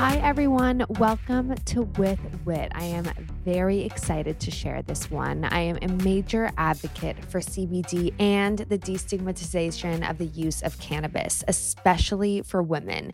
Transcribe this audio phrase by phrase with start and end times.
[0.00, 0.86] Hi, everyone.
[0.98, 2.72] Welcome to With Wit.
[2.74, 3.04] I am
[3.44, 5.44] very excited to share this one.
[5.44, 11.44] I am a major advocate for CBD and the destigmatization of the use of cannabis,
[11.46, 13.12] especially for women.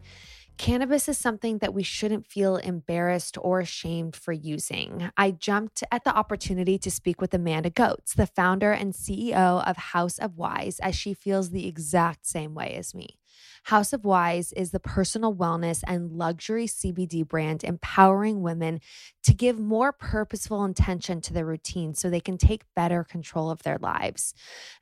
[0.59, 5.11] Cannabis is something that we shouldn't feel embarrassed or ashamed for using.
[5.17, 9.77] I jumped at the opportunity to speak with Amanda Goetz, the founder and CEO of
[9.77, 13.19] House of Wise, as she feels the exact same way as me.
[13.67, 18.79] House of Wise is the personal wellness and luxury CBD brand empowering women
[19.27, 23.61] to give more purposeful intention to their routine so they can take better control of
[23.65, 24.33] their lives.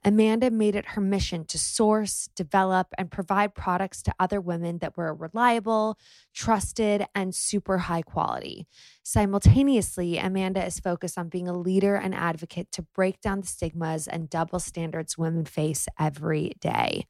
[0.04, 4.98] Amanda made it her mission to source, develop, and provide products to other women that
[4.98, 5.96] were reliable,
[6.34, 8.66] trusted, and super high quality.
[9.02, 14.06] Simultaneously, Amanda is focused on being a leader and advocate to break down the stigmas
[14.06, 17.06] and double standards women face every day.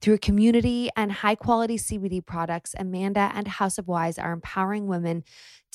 [0.00, 5.24] Through community and high quality CBD products, Amanda and House of Wise are empowering women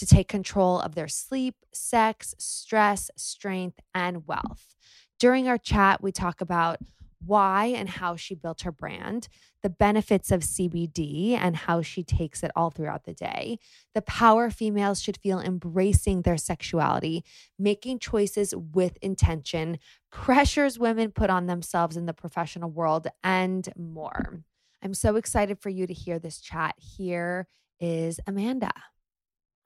[0.01, 4.75] to take control of their sleep, sex, stress, strength, and wealth.
[5.19, 6.79] During our chat, we talk about
[7.25, 9.27] why and how she built her brand,
[9.61, 13.59] the benefits of CBD and how she takes it all throughout the day,
[13.93, 17.23] the power females should feel embracing their sexuality,
[17.59, 19.77] making choices with intention,
[20.11, 24.41] pressures women put on themselves in the professional world, and more.
[24.83, 26.75] I'm so excited for you to hear this chat.
[26.77, 27.47] Here
[27.79, 28.71] is Amanda.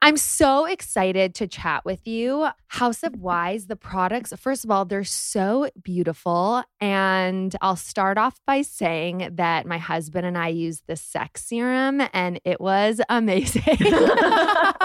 [0.06, 2.48] I'm so excited to chat with you.
[2.68, 6.62] House of Wise, the products, first of all, they're so beautiful.
[6.80, 12.04] And I'll start off by saying that my husband and I used the sex serum
[12.14, 13.64] and it was amazing.
[13.66, 14.76] I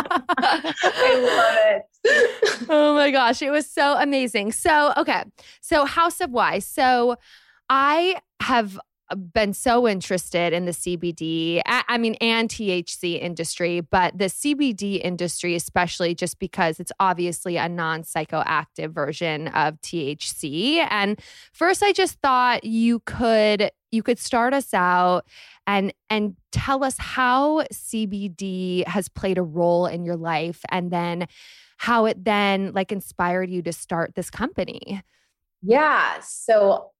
[1.36, 2.66] love it.
[2.70, 4.52] oh my gosh, it was so amazing.
[4.52, 5.24] So, okay.
[5.60, 6.64] So, House of Wise.
[6.64, 7.16] So,
[7.68, 8.80] I have
[9.16, 15.54] been so interested in the CBD, I mean, and THC industry, but the CBD industry,
[15.54, 20.86] especially just because it's obviously a non psychoactive version of THC.
[20.90, 21.20] And
[21.52, 25.26] first, I just thought you could you could start us out
[25.66, 31.26] and and tell us how CBD has played a role in your life and then
[31.78, 35.02] how it then like inspired you to start this company.
[35.62, 36.20] Yeah.
[36.20, 36.90] So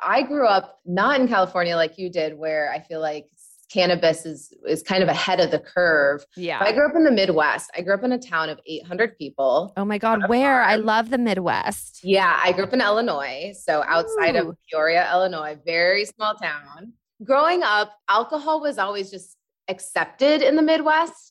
[0.00, 3.28] I grew up not in California like you did, where I feel like
[3.72, 6.24] cannabis is is kind of ahead of the curve.
[6.36, 6.58] Yeah.
[6.60, 7.70] I grew up in the Midwest.
[7.76, 9.72] I grew up in a town of 800 people.
[9.76, 10.62] Oh my God, where?
[10.62, 12.00] I love the Midwest.
[12.02, 14.50] Yeah, I grew up in Illinois, so outside Ooh.
[14.50, 16.92] of Peoria, Illinois, very small town.
[17.24, 19.36] Growing up, alcohol was always just
[19.68, 21.30] accepted in the Midwest.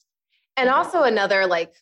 [0.58, 1.74] And also another like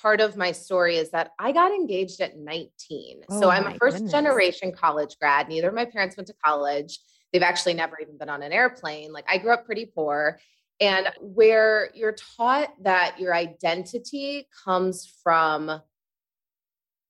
[0.00, 3.22] part of my story is that I got engaged at 19.
[3.28, 4.12] Oh, so I'm a first goodness.
[4.12, 5.48] generation college grad.
[5.48, 6.98] Neither of my parents went to college.
[7.32, 9.12] They've actually never even been on an airplane.
[9.12, 10.38] Like I grew up pretty poor.
[10.80, 15.80] And where you're taught that your identity comes from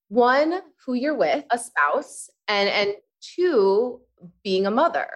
[0.09, 4.00] one, who you're with, a spouse, and and two,
[4.44, 5.09] being a mother.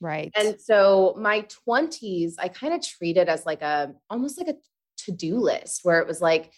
[0.00, 0.30] Right.
[0.36, 4.56] And so my 20s, I kind of treated as like a almost like a
[4.98, 6.52] to-do list where it was like,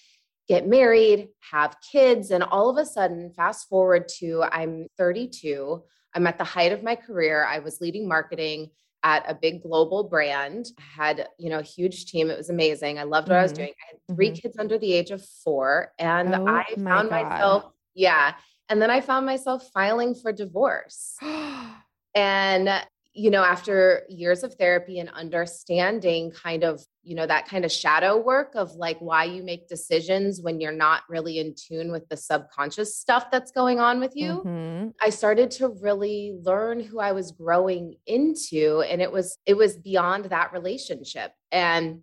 [0.49, 2.31] get married, have kids.
[2.31, 5.83] And all of a sudden, fast forward to I'm 32.
[6.15, 7.45] I'm at the height of my career.
[7.45, 8.71] I was leading marketing,
[9.03, 10.67] at a big global brand.
[10.79, 12.31] I had, you know, a huge team.
[12.31, 12.99] It was amazing.
[12.99, 13.41] I loved what mm-hmm.
[13.41, 13.62] I was mm-hmm.
[13.62, 13.73] doing.
[13.83, 14.35] I had 3 mm-hmm.
[14.35, 15.93] kids under the age of four.
[15.99, 18.35] And oh, I found my myself, yeah.
[18.69, 21.17] And then I found myself filing for divorce.
[22.15, 22.85] and
[23.15, 27.72] you know, after years of therapy and understanding kind of, you know, that kind of
[27.72, 32.06] shadow work of like why you make decisions when you're not really in tune with
[32.10, 34.88] the subconscious stuff that's going on with you, mm-hmm.
[35.00, 38.84] I started to really learn who I was growing into.
[38.87, 41.32] And it was, it was beyond that relationship.
[41.50, 42.00] And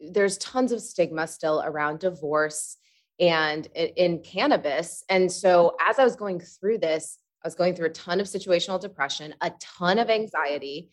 [0.00, 2.78] there's tons of stigma still around divorce
[3.20, 5.04] and in cannabis.
[5.10, 8.26] And so as I was going through this, I was going through a ton of
[8.26, 10.90] situational depression, a ton of anxiety.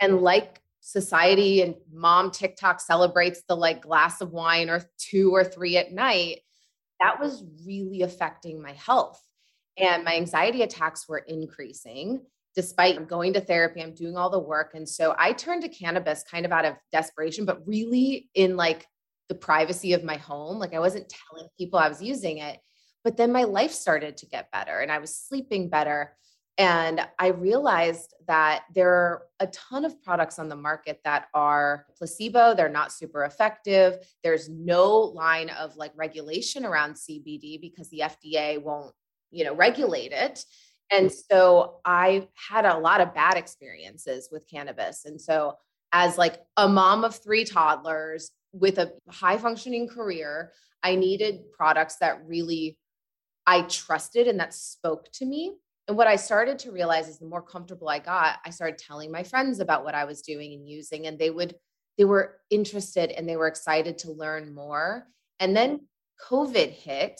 [0.00, 5.44] And like society and mom TikTok celebrates the like glass of wine or two or
[5.44, 6.40] three at night,
[6.98, 9.22] that was really affecting my health.
[9.76, 12.22] And my anxiety attacks were increasing
[12.54, 13.82] despite going to therapy.
[13.82, 14.70] I'm doing all the work.
[14.74, 18.86] And so I turned to cannabis kind of out of desperation, but really in like
[19.28, 20.58] the privacy of my home.
[20.58, 22.58] Like I wasn't telling people I was using it.
[23.04, 26.16] But then my life started to get better and I was sleeping better.
[26.58, 31.86] And I realized that there are a ton of products on the market that are
[31.96, 32.52] placebo.
[32.52, 33.98] They're not super effective.
[34.24, 38.92] There's no line of like regulation around CBD because the FDA won't,
[39.30, 40.44] you know, regulate it.
[40.90, 41.16] And mm.
[41.30, 45.04] so I had a lot of bad experiences with cannabis.
[45.04, 45.54] And so
[45.92, 50.52] as like a mom of three toddlers with a high functioning career,
[50.82, 52.78] I needed products that really
[53.46, 55.54] I trusted and that spoke to me.
[55.88, 59.10] And what I started to realize is the more comfortable I got, I started telling
[59.10, 61.54] my friends about what I was doing and using, and they would,
[61.96, 65.06] they were interested and they were excited to learn more.
[65.40, 65.86] And then
[66.30, 67.18] COVID hit.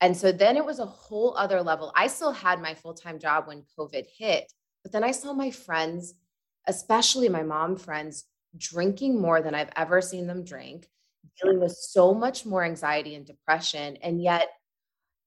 [0.00, 1.92] And so then it was a whole other level.
[1.96, 4.52] I still had my full time job when COVID hit,
[4.84, 6.14] but then I saw my friends,
[6.68, 8.24] especially my mom friends,
[8.56, 10.86] drinking more than I've ever seen them drink,
[11.42, 13.96] dealing with so much more anxiety and depression.
[13.96, 14.48] And yet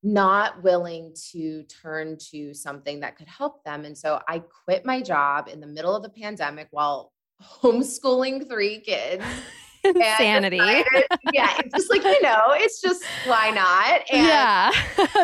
[0.01, 3.85] not willing to turn to something that could help them.
[3.85, 7.11] And so I quit my job in the middle of the pandemic while
[7.61, 9.23] homeschooling three kids.
[9.83, 10.57] Insanity.
[10.57, 14.01] yeah, it's just like, you know, it's just why not?
[14.11, 14.71] And, yeah,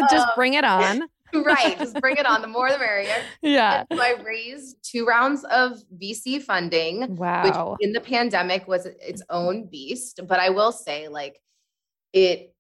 [0.10, 1.04] just um, bring it on.
[1.34, 2.42] right, just bring it on.
[2.42, 3.22] The more the merrier.
[3.42, 3.84] Yeah.
[3.92, 7.18] So I raised two rounds of VC funding.
[7.18, 7.76] Wow.
[7.78, 10.22] Which in the pandemic was its own beast.
[10.26, 11.42] But I will say, like,
[12.14, 12.55] it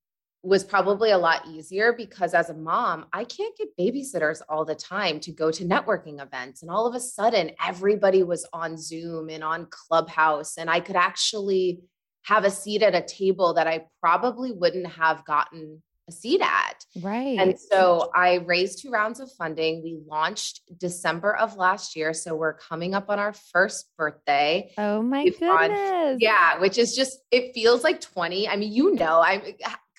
[0.45, 4.75] was probably a lot easier because as a mom, I can't get babysitters all the
[4.75, 6.61] time to go to networking events.
[6.61, 10.95] And all of a sudden, everybody was on Zoom and on Clubhouse, and I could
[10.95, 11.81] actually
[12.23, 16.85] have a seat at a table that I probably wouldn't have gotten a seat at.
[17.01, 17.39] Right.
[17.39, 19.83] And so I raised two rounds of funding.
[19.83, 22.13] We launched December of last year.
[22.13, 24.71] So we're coming up on our first birthday.
[24.77, 25.69] Oh my We've goodness.
[25.69, 28.47] Launched, yeah, which is just, it feels like 20.
[28.47, 29.41] I mean, you know, I'm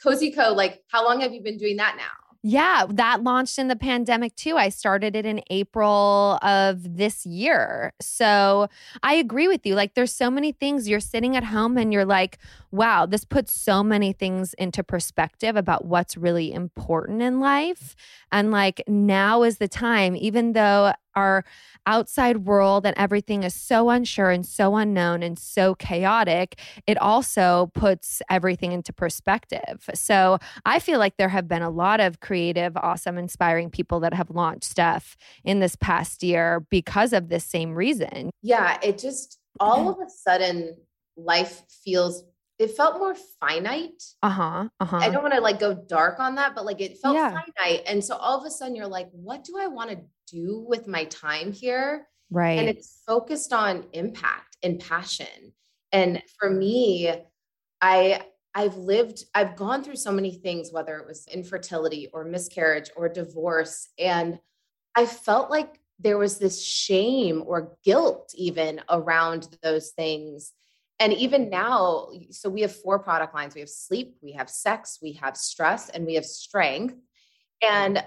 [0.06, 2.26] Cozy Co, like how long have you been doing that now?
[2.48, 4.56] Yeah, that launched in the pandemic too.
[4.56, 7.92] I started it in April of this year.
[8.00, 8.68] So
[9.02, 9.74] I agree with you.
[9.74, 12.38] Like, there's so many things you're sitting at home and you're like,
[12.70, 17.96] wow, this puts so many things into perspective about what's really important in life.
[18.30, 21.44] And like, now is the time, even though our
[21.86, 27.70] outside world and everything is so unsure and so unknown and so chaotic, it also
[27.74, 29.88] puts everything into perspective.
[29.94, 34.14] So I feel like there have been a lot of creative, awesome, inspiring people that
[34.14, 38.30] have launched stuff in this past year because of this same reason.
[38.42, 40.76] Yeah, it just all of a sudden
[41.16, 42.24] life feels
[42.58, 44.02] it felt more finite.
[44.22, 44.68] Uh-huh.
[44.80, 44.96] Uh-huh.
[44.96, 47.30] I don't want to like go dark on that, but like it felt yeah.
[47.30, 47.82] finite.
[47.86, 50.88] And so all of a sudden you're like, what do I want to do with
[50.88, 52.08] my time here?
[52.30, 52.58] Right.
[52.58, 55.52] And it's focused on impact and passion.
[55.92, 57.12] And for me,
[57.80, 58.22] I
[58.54, 63.06] I've lived, I've gone through so many things, whether it was infertility or miscarriage or
[63.06, 63.88] divorce.
[63.98, 64.38] And
[64.94, 70.52] I felt like there was this shame or guilt even around those things
[70.98, 73.54] and even now so we have four product lines.
[73.54, 76.94] We have sleep we have sex we have stress and we have strength.
[77.62, 78.04] And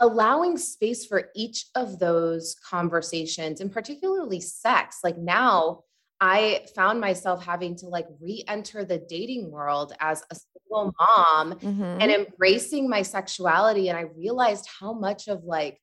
[0.00, 5.80] allowing space for each of those conversations and particularly sex like now
[6.20, 11.82] i found myself having to like re-enter the dating world as a single mom mm-hmm.
[12.00, 13.88] and embracing my sexuality.
[13.88, 15.78] And i realized how much of like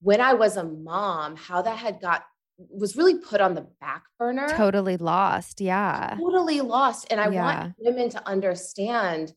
[0.00, 2.24] when i was a mom how that had got
[2.58, 4.48] was really put on the back burner.
[4.48, 5.60] Totally lost.
[5.60, 6.16] Yeah.
[6.18, 7.06] Totally lost.
[7.10, 7.42] And I yeah.
[7.42, 9.32] want women to understand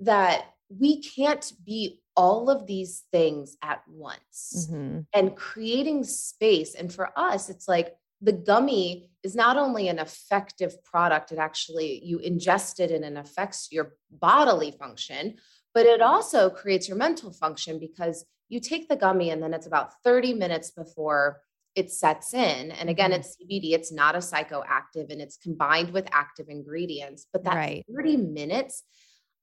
[0.00, 5.00] that we can't be all of these things at once Mm-hmm.
[5.12, 6.74] and creating space.
[6.74, 12.02] And for us, it's like the gummy is not only an effective product, it actually,
[12.04, 15.36] you ingest it and it affects your bodily function,
[15.74, 19.66] but it also creates your mental function because you take the gummy and then it's
[19.66, 21.40] about 30 minutes before
[21.76, 22.72] it sets in.
[22.72, 23.16] And again, Mhm.
[23.20, 27.26] it's CBD, it's not a psychoactive and it's combined with active ingredients.
[27.32, 27.84] But that Right.
[27.94, 28.82] 30 minutes,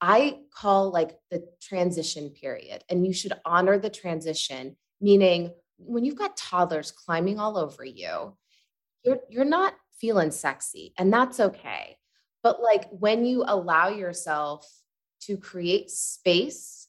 [0.01, 2.83] I call like the transition period.
[2.89, 8.37] And you should honor the transition, meaning when you've got toddlers climbing all over you,
[9.03, 11.97] you're you're not feeling sexy, and that's okay.
[12.43, 14.67] But like when you allow yourself
[15.21, 16.82] to create space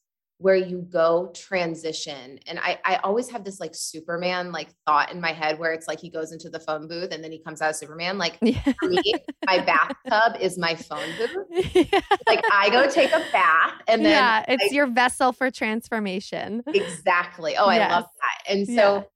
[0.44, 5.18] where you go transition and I, I always have this like superman like thought in
[5.18, 7.62] my head where it's like he goes into the phone booth and then he comes
[7.62, 8.60] out as superman like Yeah.
[8.78, 9.14] for me
[9.46, 12.00] my bathtub is my phone booth yeah.
[12.26, 16.62] like i go take a bath and then yeah, it's I- your vessel for transformation.
[16.66, 18.76] exactly oh i love that and Yeah.
[18.82, 19.06] so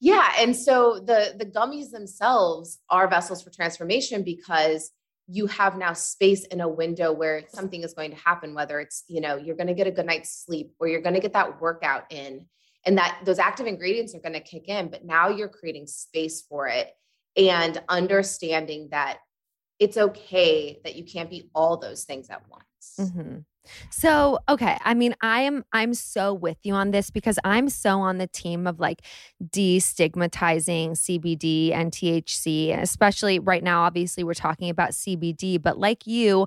[0.00, 4.90] yeah and so the the gummies themselves are vessels for transformation because
[5.28, 9.04] you have now space in a window where something is going to happen whether it's
[9.08, 11.34] you know you're going to get a good night's sleep or you're going to get
[11.34, 12.46] that workout in
[12.86, 16.42] and that those active ingredients are going to kick in but now you're creating space
[16.48, 16.90] for it
[17.36, 19.18] and understanding that
[19.78, 23.44] it's okay that you can't be all those things at once Mhm.
[23.90, 28.00] So, okay, I mean, I am I'm so with you on this because I'm so
[28.00, 29.02] on the team of like
[29.42, 36.46] destigmatizing CBD and THC, especially right now obviously we're talking about CBD, but like you,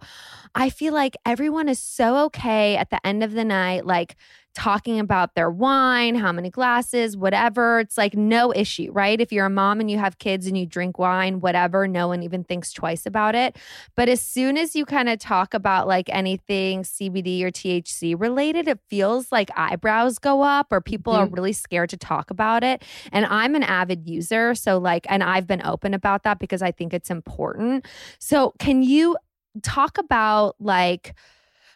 [0.56, 4.16] I feel like everyone is so okay at the end of the night like
[4.54, 7.80] talking about their wine, how many glasses, whatever.
[7.80, 9.20] It's like no issue, right?
[9.20, 12.24] If you're a mom and you have kids and you drink wine, whatever, no one
[12.24, 13.58] even thinks twice about it.
[13.96, 18.68] But as soon as you kind of talk about like anything CBD or THC related,
[18.68, 21.36] it feels like eyebrows go up or people are mm-hmm.
[21.36, 22.84] really scared to talk about it.
[23.12, 24.54] And I'm an avid user.
[24.56, 27.86] So, like, and I've been open about that because I think it's important.
[28.20, 29.18] So, can you
[29.64, 31.16] talk about like,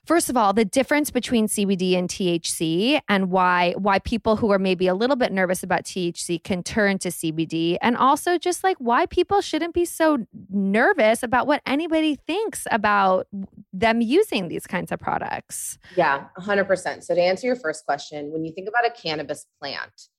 [0.05, 4.59] First of all, the difference between CBD and THC and why why people who are
[4.59, 8.77] maybe a little bit nervous about THC can turn to CBD and also just like
[8.77, 13.27] why people shouldn't be so nervous about what anybody thinks about
[13.73, 15.79] them using these kinds of products.
[15.95, 17.03] Yeah, 100%.
[17.03, 20.09] So, to answer your first question, when you think about a cannabis plant,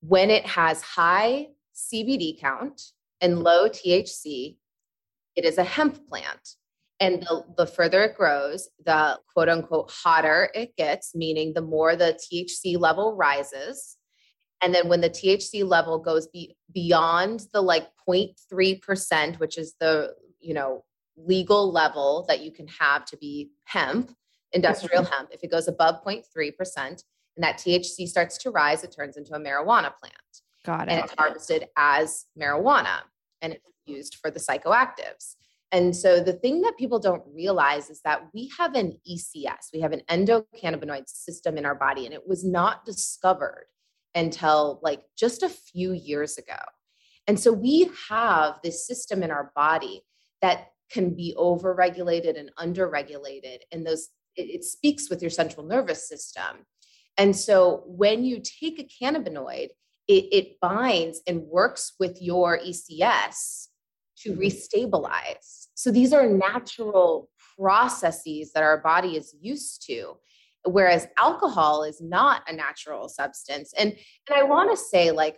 [0.00, 2.80] when it has high CBD count
[3.20, 4.56] and low THC,
[5.36, 6.56] it is a hemp plant.
[7.00, 11.94] And the, the further it grows, the quote unquote hotter it gets, meaning the more
[11.94, 13.96] the THC level rises.
[14.60, 20.14] And then when the THC level goes be, beyond the like 0.3%, which is the,
[20.40, 20.84] you know,
[21.16, 24.12] legal level that you can have to be hemp,
[24.52, 26.24] industrial hemp, if it goes above 0.3%
[27.38, 30.14] and that THC starts to rise, it turns into a marijuana plant
[30.64, 30.92] Got it.
[30.92, 32.98] and it's harvested as marijuana
[33.40, 35.36] and it's used for the psychoactives.
[35.70, 39.80] And so the thing that people don't realize is that we have an ECS, we
[39.80, 43.66] have an endocannabinoid system in our body, and it was not discovered
[44.14, 46.58] until like just a few years ago.
[47.26, 50.02] And so we have this system in our body
[50.40, 56.08] that can be overregulated and underregulated, and those it, it speaks with your central nervous
[56.08, 56.64] system.
[57.18, 59.68] And so when you take a cannabinoid,
[60.06, 63.66] it, it binds and works with your ECS
[64.22, 64.40] to mm-hmm.
[64.40, 65.57] restabilize.
[65.78, 70.14] So these are natural processes that our body is used to.
[70.64, 73.72] Whereas alcohol is not a natural substance.
[73.78, 73.92] And
[74.28, 75.36] and I want to say, like,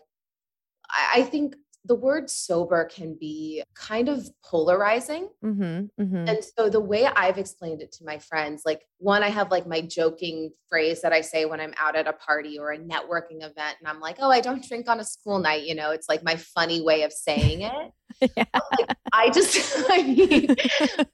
[0.89, 1.57] I, I think
[1.87, 5.31] the word sober can be kind of polarizing.
[5.43, 6.29] Mm-hmm, mm-hmm.
[6.29, 9.67] And so the way I've explained it to my friends, like one, I have like
[9.67, 13.39] my joking phrase that I say when I'm out at a party or a networking
[13.43, 15.63] event, and I'm like, oh, I don't drink on a school night.
[15.63, 17.63] You know, it's like my funny way of saying
[18.21, 18.31] it.
[18.37, 18.45] Yeah.
[18.55, 19.57] Like, I just,
[19.91, 20.51] I mean,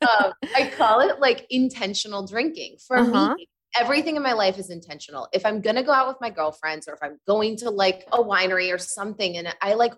[0.02, 2.78] um, I call it like intentional drinking.
[2.87, 3.35] For Uh-huh.
[3.37, 5.28] me, everything in my life is intentional.
[5.32, 8.18] If I'm gonna go out with my girlfriends or if I'm going to like a
[8.18, 9.92] winery or something, and I like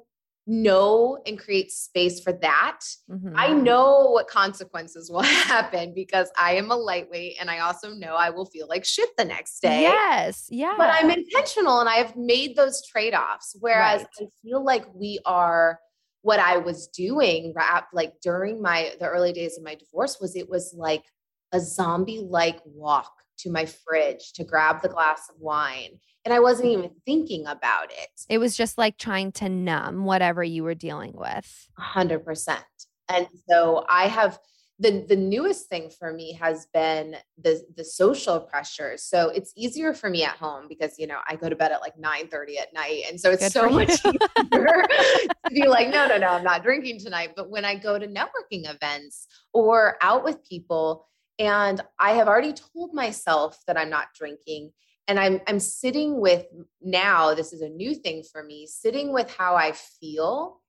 [0.49, 3.33] know and create space for that, Mhm.
[3.37, 8.15] I know what consequences will happen because I am a lightweight and I also know
[8.15, 9.83] I will feel like shit the next day.
[9.83, 10.75] Yes, yeah.
[10.77, 13.55] But I'm intentional and I have made those trade offs.
[13.61, 14.09] Whereas Right.
[14.21, 15.79] I feel like we are
[16.23, 20.35] what I was doing rap like during my the early days of my divorce was
[20.35, 21.05] it was like
[21.53, 25.99] a zombie like walk to my fridge to grab the glass of wine.
[26.25, 28.09] And I wasn't even thinking about it.
[28.29, 31.69] it was just like trying to numb whatever you were dealing with.
[31.79, 32.65] A hundred percent.
[33.09, 34.39] And so I have
[34.81, 38.97] the the newest thing for me has been the the social pressure.
[38.97, 41.81] So it's easier for me at home because you know I go to bed at
[41.81, 43.03] like 9 30 at night.
[43.09, 44.07] And so it's Good so much easier
[44.47, 47.31] to be like, no, no, no, I'm not drinking tonight.
[47.35, 51.07] But when I go to networking events or out with people,
[51.39, 54.73] and I have already told myself that I'm not drinking.
[55.07, 56.47] And I'm I'm sitting with
[56.83, 60.61] now, this is a new thing for me, sitting with how I feel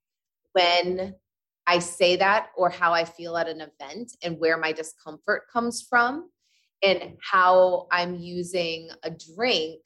[0.53, 1.15] when
[1.67, 5.85] I say that or how I feel at an event and where my discomfort comes
[5.87, 6.29] from
[6.81, 9.81] and how I'm using a drink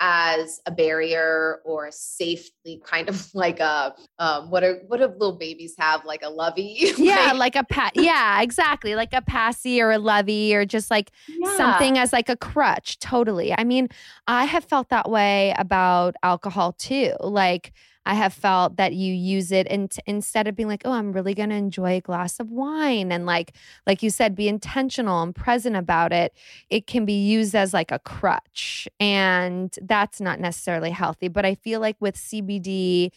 [0.00, 5.06] as a barrier or a safely kind of like a um, what are what do
[5.06, 9.80] little babies have like a lovey yeah like a pat yeah exactly like a passy
[9.80, 11.56] or a lovey or just like yeah.
[11.56, 13.88] something as like a crutch totally i mean
[14.26, 17.72] i have felt that way about alcohol too like
[18.06, 21.34] I have felt that you use it and instead of being like, oh, I'm really
[21.34, 23.54] going to enjoy a glass of wine and like,
[23.86, 26.34] like you said, be intentional and present about it.
[26.68, 31.28] It can be used as like a crutch, and that's not necessarily healthy.
[31.28, 33.10] But I feel like with CBD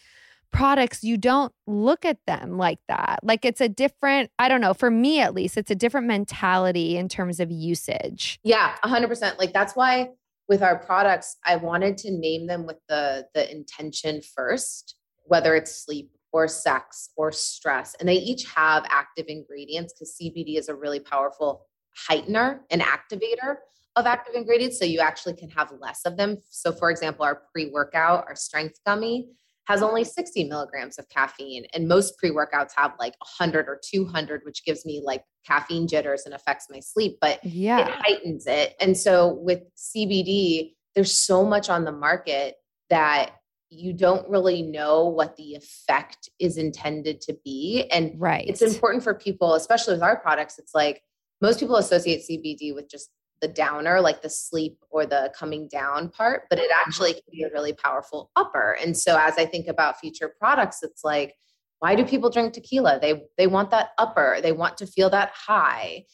[0.50, 3.20] products, you don't look at them like that.
[3.22, 6.96] Like it's a different, I don't know, for me at least, it's a different mentality
[6.96, 8.40] in terms of usage.
[8.42, 9.38] Yeah, 100%.
[9.38, 10.10] Like that's why
[10.48, 15.84] with our products, I wanted to name them with the the intention first, whether it's
[15.84, 17.94] sleep or sex or stress.
[18.00, 21.66] And they each have active ingredients because CBD is a really powerful
[22.08, 23.56] heightener and activator
[23.96, 24.78] of active ingredients.
[24.78, 26.38] So you actually can have less of them.
[26.50, 29.28] So, for example, our pre workout, our strength gummy,
[29.68, 31.66] has only 60 milligrams of caffeine.
[31.74, 36.22] And most pre workouts have like 100 or 200, which gives me like caffeine jitters
[36.24, 37.86] and affects my sleep, but yeah.
[37.86, 38.74] it heightens it.
[38.80, 42.54] And so with CBD, there's so much on the market
[42.88, 43.32] that
[43.70, 47.86] you don't really know what the effect is intended to be.
[47.92, 48.46] And right.
[48.48, 50.58] it's important for people, especially with our products.
[50.58, 51.02] It's like
[51.42, 53.10] most people associate CBD with just
[53.40, 56.80] the downer, like the sleep or the coming down part, but it mm-hmm.
[56.86, 58.72] actually can be a really powerful upper.
[58.82, 61.34] And so as I think about future products, it's like,
[61.80, 62.98] why do people drink tequila?
[63.00, 66.04] They they want that upper, they want to feel that high.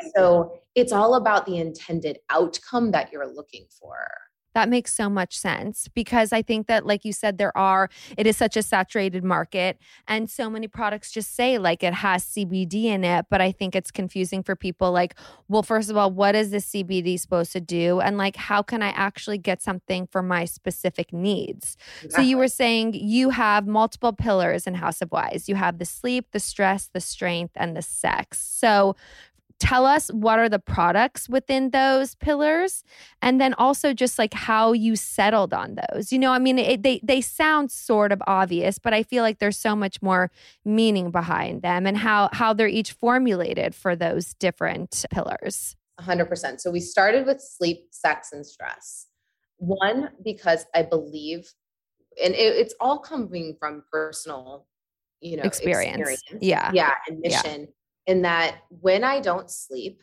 [0.00, 3.96] And so it's all about the intended outcome that you're looking for.
[4.58, 8.26] That makes so much sense because I think that, like you said, there are, it
[8.26, 9.78] is such a saturated market.
[10.08, 13.26] And so many products just say like it has CBD in it.
[13.30, 15.14] But I think it's confusing for people like,
[15.46, 18.00] well, first of all, what is this CBD supposed to do?
[18.00, 21.76] And like, how can I actually get something for my specific needs?
[22.02, 22.24] Exactly.
[22.24, 25.84] So you were saying you have multiple pillars in House of Wise you have the
[25.84, 28.40] sleep, the stress, the strength, and the sex.
[28.40, 28.96] So
[29.58, 32.84] tell us what are the products within those pillars
[33.20, 36.12] and then also just like how you settled on those.
[36.12, 39.38] You know i mean it, they they sound sort of obvious but i feel like
[39.38, 40.30] there's so much more
[40.64, 45.76] meaning behind them and how how they're each formulated for those different pillars.
[46.00, 49.06] 100% so we started with sleep sex and stress.
[49.58, 51.52] One because i believe
[52.22, 54.66] and it, it's all coming from personal
[55.20, 56.44] you know experience, experience.
[56.44, 56.70] yeah.
[56.72, 57.60] Yeah and mission.
[57.62, 57.66] yeah
[58.08, 60.02] in that when I don't sleep,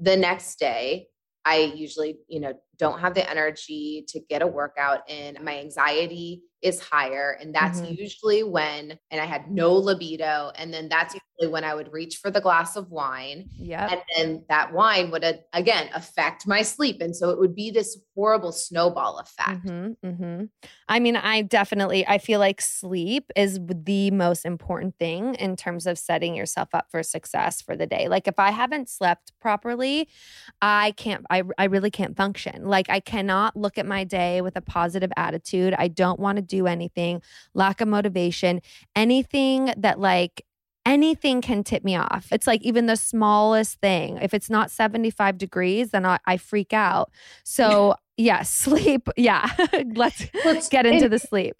[0.00, 1.08] the next day,
[1.44, 5.38] I usually, you know, don't have the energy to get a workout in.
[5.42, 7.38] My anxiety is higher.
[7.40, 7.94] And that's mm-hmm.
[7.94, 10.50] usually when, and I had no libido.
[10.56, 13.50] And then that's when I would reach for the glass of wine.
[13.58, 13.88] Yeah.
[13.90, 17.02] And then that wine would, uh, again, affect my sleep.
[17.02, 19.66] And so it would be this horrible snowball effect.
[19.66, 20.44] Mm-hmm, mm-hmm.
[20.88, 25.86] I mean, I definitely, I feel like sleep is the most important thing in terms
[25.86, 28.08] of setting yourself up for success for the day.
[28.08, 30.08] Like if I haven't slept properly,
[30.62, 32.64] I can't, I, I really can't function.
[32.64, 35.74] Like I cannot look at my day with a positive attitude.
[35.76, 37.20] I don't want to do anything,
[37.52, 38.62] lack of motivation,
[38.94, 40.45] anything that like
[40.86, 42.28] anything can tip me off.
[42.30, 44.18] It's like even the smallest thing.
[44.22, 47.10] If it's not 75 degrees, then I, I freak out.
[47.44, 49.08] So, yeah, sleep.
[49.16, 49.50] Yeah.
[49.94, 51.56] let's, let's get into the sleep.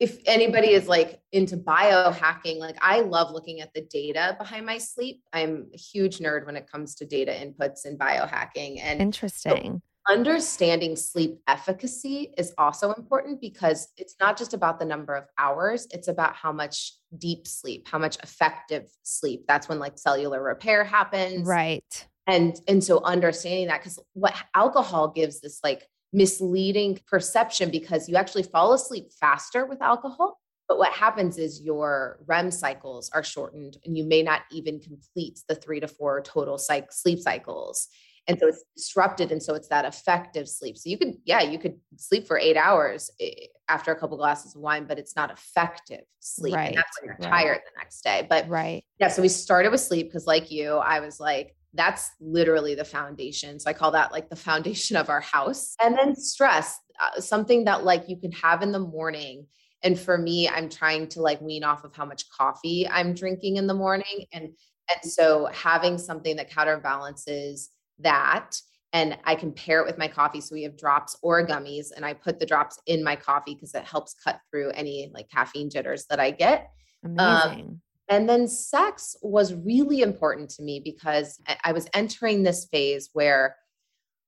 [0.00, 4.78] If anybody is like into biohacking, like I love looking at the data behind my
[4.78, 5.22] sleep.
[5.32, 8.80] I'm a huge nerd when it comes to data inputs and biohacking.
[8.82, 9.74] And interesting.
[9.74, 15.24] So understanding sleep efficacy is also important because it's not just about the number of
[15.38, 19.44] hours it's about how much deep sleep how much effective sleep.
[19.46, 21.46] That's when like cellular repair happens.
[21.46, 22.06] Right.
[22.26, 28.16] And and so understanding that because what alcohol gives this like misleading perception because you
[28.16, 30.38] actually fall asleep faster with alcohol
[30.68, 35.40] but what happens is your REM cycles are shortened and you may not even complete
[35.48, 37.88] the three to four total psych- sleep cycles
[38.26, 39.32] And so it's disrupted.
[39.32, 40.78] And so it's that effective sleep.
[40.78, 44.54] So you could, yeah, you could sleep for eight hours eh, after a couple glasses
[44.54, 46.54] of wine, but it's not effective sleep.
[46.54, 47.44] Right, And that's when you're right.
[47.44, 48.26] tired the next day.
[48.28, 48.82] But Right.
[48.98, 52.84] yeah, so we started with sleep because, like you, I was like, that's literally the
[52.84, 53.58] foundation.
[53.60, 55.74] So I call that like the foundation of our house.
[55.82, 59.46] And then stress, uh, something that like you can have in the morning.
[59.82, 63.56] And for me, I'm trying to like wean off of how much coffee I'm drinking
[63.56, 64.24] in the morning.
[64.32, 64.50] And
[64.90, 68.56] and so having something that counterbalances that
[68.94, 70.40] and I can pair it with my coffee.
[70.40, 73.74] So we have drops or gummies, and I put the drops in my coffee because
[73.74, 76.70] it helps cut through any like caffeine jitters that I get.
[77.04, 77.80] Um, Amazing.
[78.08, 83.56] And then sex was really important to me because I was entering this phase where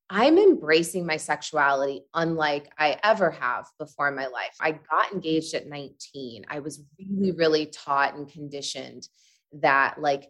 [0.08, 4.56] I'm embracing my sexuality unlike I ever have before in my life.
[4.60, 6.46] I got engaged at 19.
[6.48, 9.08] I was really, really taught and conditioned
[9.60, 10.28] that like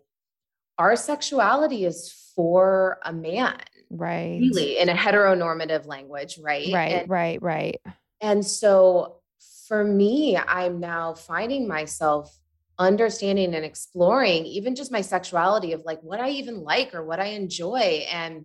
[0.78, 3.58] our sexuality is for a man,
[3.90, 4.38] right.
[4.40, 6.72] really, in a heteronormative language, right?
[6.72, 6.92] Right.
[6.92, 7.42] And- right.
[7.42, 7.80] Right.
[8.20, 9.20] and so
[9.66, 12.36] for me, I'm now finding myself
[12.78, 17.20] understanding and exploring even just my sexuality of like what I even like or what
[17.20, 18.44] I enjoy and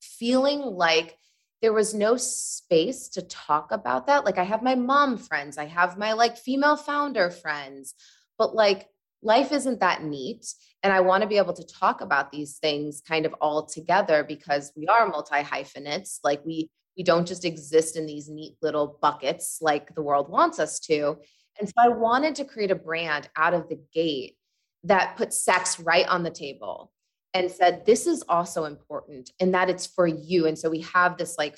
[0.00, 1.16] feeling like
[1.62, 4.24] there was no space to talk about that.
[4.24, 7.94] Like I have my mom friends, I have my like female founder friends,
[8.38, 8.88] but like
[9.22, 10.46] life isn't that neat.
[10.82, 14.24] And I want to be able to talk about these things kind of all together
[14.24, 16.20] because we are multi hyphenates.
[16.24, 20.58] Like we we don't just exist in these neat little buckets like the world wants
[20.58, 21.16] us to.
[21.58, 24.36] And so I wanted to create a brand out of the gate
[24.84, 26.92] that put sex right on the table
[27.34, 30.46] and said, this is also important and that it's for you.
[30.46, 31.56] And so we have this like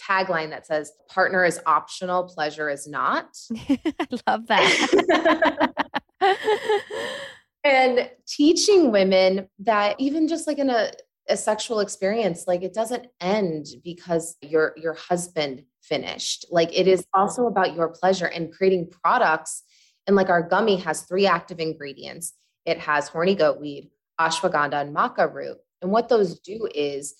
[0.00, 3.26] tagline that says, partner is optional, pleasure is not.
[3.68, 5.72] I love that.
[7.64, 10.90] and teaching women that even just like in a,
[11.28, 16.46] a sexual experience like it doesn't end because your your husband finished.
[16.50, 19.62] Like it is also about your pleasure and creating products.
[20.06, 22.32] And like our gummy has three active ingredients.
[22.64, 25.58] It has horny goat weed ashwagandha and maca root.
[25.80, 27.14] And what those do is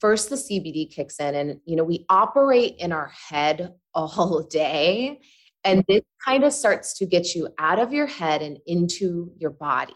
[0.00, 5.18] first the cbd kicks in and you know we operate in our head all day
[5.68, 9.50] and this kind of starts to get you out of your head and into your
[9.50, 9.94] body.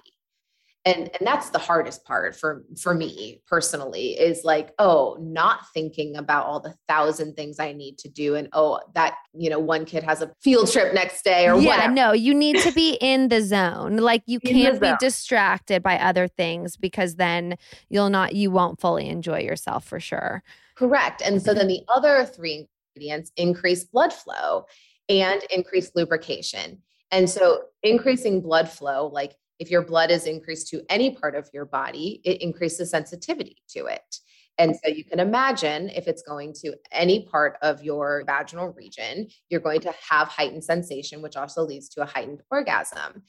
[0.84, 6.16] And and that's the hardest part for for me personally is like oh not thinking
[6.16, 9.84] about all the thousand things i need to do and oh that you know one
[9.84, 11.92] kid has a field trip next day or what yeah, whatever.
[11.92, 13.98] no, you need to be in the zone.
[13.98, 17.58] Like you In can't be distracted by other things because then
[17.88, 20.42] you'll not you won't fully enjoy yourself for sure.
[20.74, 21.22] correct.
[21.24, 21.58] And so mm-hmm.
[21.58, 24.66] then the other three ingredients increase blood flow
[25.08, 26.78] and increased lubrication
[27.10, 31.48] and so increasing blood flow like if your blood is increased to any part of
[31.52, 34.18] your body it increases sensitivity to it
[34.58, 39.28] And so you can imagine if it's going to any part of your vaginal region,
[39.48, 43.22] you're going to have heightened sensation, which also leads to a heightened orgasm.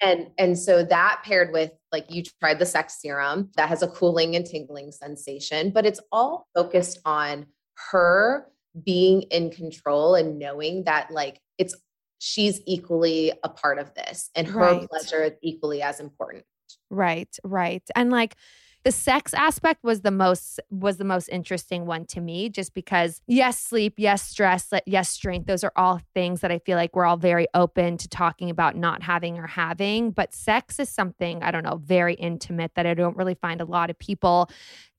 [0.00, 3.88] And, and so that paired with like you tried the sex serum that has a
[3.88, 7.46] cooling and tingling sensation, but it's all focused on
[7.90, 8.46] her
[8.84, 11.74] being in control and knowing that like it's
[12.18, 14.88] she's equally a part of this and her Right.
[14.88, 16.44] pleasure is equally as important.
[16.90, 17.82] Right, right.
[17.96, 18.36] And like
[18.84, 23.20] the sex aspect was the most was the most interesting one to me just because
[23.26, 27.04] yes sleep yes stress yes strength those are all things that i feel like we're
[27.04, 31.50] all very open to talking about not having or having but sex is something i
[31.50, 34.48] don't know very intimate that i don't really find a lot of people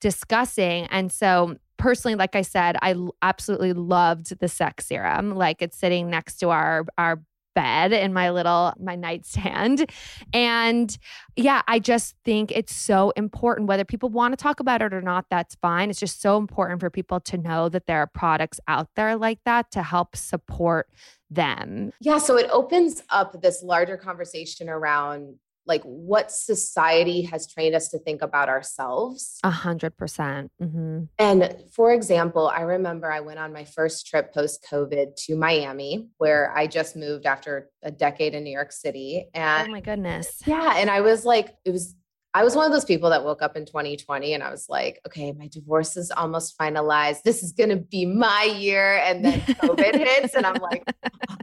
[0.00, 5.76] discussing and so personally like i said I absolutely loved the sex serum like it's
[5.76, 7.20] sitting next to our our
[7.54, 9.90] bed in my little my nightstand
[10.32, 10.96] and
[11.36, 13.68] yeah, I just think it's so important.
[13.68, 15.88] Whether people want to talk about it or not, that's fine.
[15.88, 19.38] It's just so important for people to know that there are products out there like
[19.44, 20.88] that to help support
[21.30, 21.92] them.
[22.00, 27.88] Yeah, so it opens up this larger conversation around like what society has trained us
[27.90, 29.38] to think about ourselves.
[29.44, 30.50] A hundred percent.
[30.60, 31.08] Mhm.
[31.18, 36.08] And for example, I remember I went on my first trip post COVID to Miami,
[36.18, 39.26] where I just moved after a decade in New York City.
[39.34, 40.42] Oh And my goodness.
[40.46, 41.94] yeah, and I was like, it was,
[42.34, 45.00] I was one of those people that woke up in 2020 and I was like,
[45.06, 47.22] okay, my divorce is almost finalized.
[47.24, 48.96] This is going to be my year.
[49.04, 50.82] And then COVID hits, and I'm like,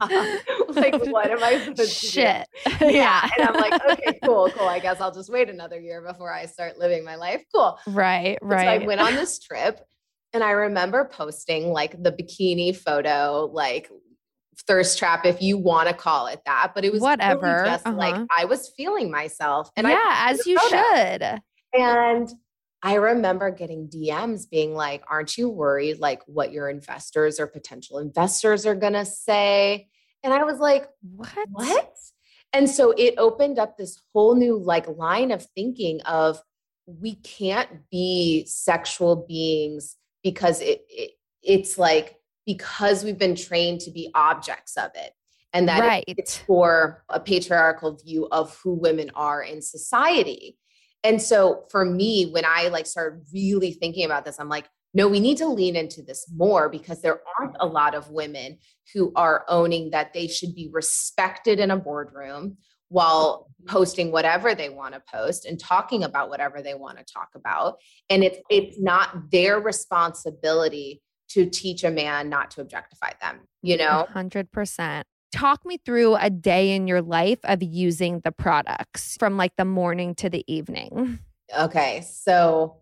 [0.69, 2.11] like, what am I supposed to do?
[2.11, 2.47] Shit.
[2.81, 3.29] yeah.
[3.37, 4.67] And I'm like, okay, cool, cool.
[4.67, 7.43] I guess I'll just wait another year before I start living my life.
[7.53, 7.77] Cool.
[7.85, 8.81] Right, And So right.
[8.81, 9.79] I went on this trip
[10.33, 13.89] and I remember posting like the bikini photo, like
[14.67, 16.71] thirst trap, if you want to call it that.
[16.75, 18.25] But it was really Whatever, just like uh-huh.
[18.37, 19.69] I was feeling myself.
[19.75, 21.41] And yeah, as you should.
[21.73, 22.29] And
[22.81, 27.99] I remember getting DMs being like, aren't you worried like what your investors or potential
[27.99, 29.87] investors are to say?
[30.23, 31.47] And I was like, What?
[31.51, 31.93] what?
[32.53, 36.41] And so it opened up this whole new like line of thinking of
[36.85, 41.11] we can't be sexual beings because it, it
[41.43, 42.15] it's like
[42.49, 45.11] because we've been trained to be objects of it.
[45.53, 46.03] And that Right.
[46.07, 50.57] it's for a patriarchal view of who women are in society.
[51.03, 55.07] And so for me when i like started really thinking about this i'm like no
[55.07, 58.57] we need to lean into this more because there aren't a lot of women
[58.93, 62.57] who are owning that they should be respected in a boardroom
[62.89, 67.29] while posting whatever they want to post and talking about whatever they want to talk
[67.35, 67.77] about.
[68.09, 73.77] And it's it's not their responsibility to teach a man not to objectify them you
[73.77, 75.03] know 100%.
[75.31, 79.65] Talk me through a day in your life of using the products from like the
[79.65, 81.19] morning to the evening.
[81.57, 82.77] okay so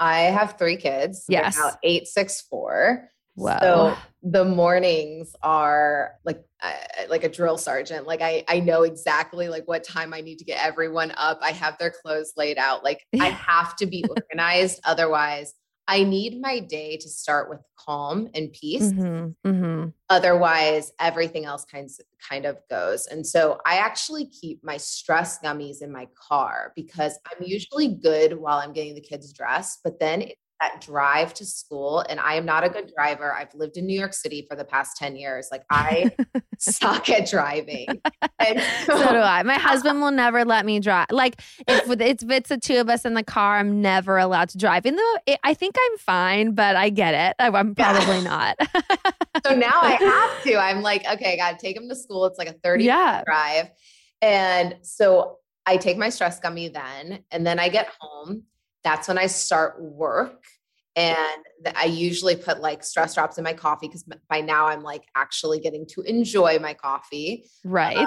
[0.00, 1.56] i have three kids Yes.
[1.56, 3.58] now eight six four Whoa.
[3.60, 6.72] So the mornings are like uh,
[7.08, 8.06] like a drill sergeant.
[8.06, 11.40] Like I I know exactly like what time I need to get everyone up.
[11.42, 12.84] I have their clothes laid out.
[12.84, 14.78] Like I have to be organized.
[14.84, 15.52] Otherwise,
[15.86, 18.92] I need my day to start with calm and peace.
[18.92, 19.92] Mhm, mhm.
[20.08, 23.06] Otherwise, everything else kinds kind of goes.
[23.06, 28.38] And so I actually keep my stress gummies in my car because I'm usually good
[28.38, 32.34] while I'm getting the kids dressed, but then it's that drive to school and I
[32.34, 33.32] am not a good driver.
[33.34, 35.48] I've lived in New York City for the past 10 years.
[35.50, 36.10] Like I
[36.58, 38.00] suck at driving.
[38.38, 39.42] And so do I.
[39.42, 41.06] My husband will never let me drive.
[41.10, 44.48] Like if it's if it's the two of us in the car, I'm never allowed
[44.50, 44.86] to drive.
[44.86, 47.36] Even though it, I think I'm fine, but I get it.
[47.38, 47.92] I- I'm Yeah.
[47.98, 48.56] probably not.
[49.46, 50.56] so now I have to.
[50.56, 52.24] I'm like, okay, I got to take him to school.
[52.26, 53.22] It's like a 30 Yeah.
[53.26, 53.70] drive.
[54.22, 58.44] And so I take my stress gummy then, and then I get home.
[58.84, 60.44] That's when I start work.
[60.96, 61.42] And
[61.74, 65.58] I usually put like stress drops in my coffee because by now I'm like actually
[65.58, 67.46] getting to enjoy my coffee.
[67.64, 68.06] right.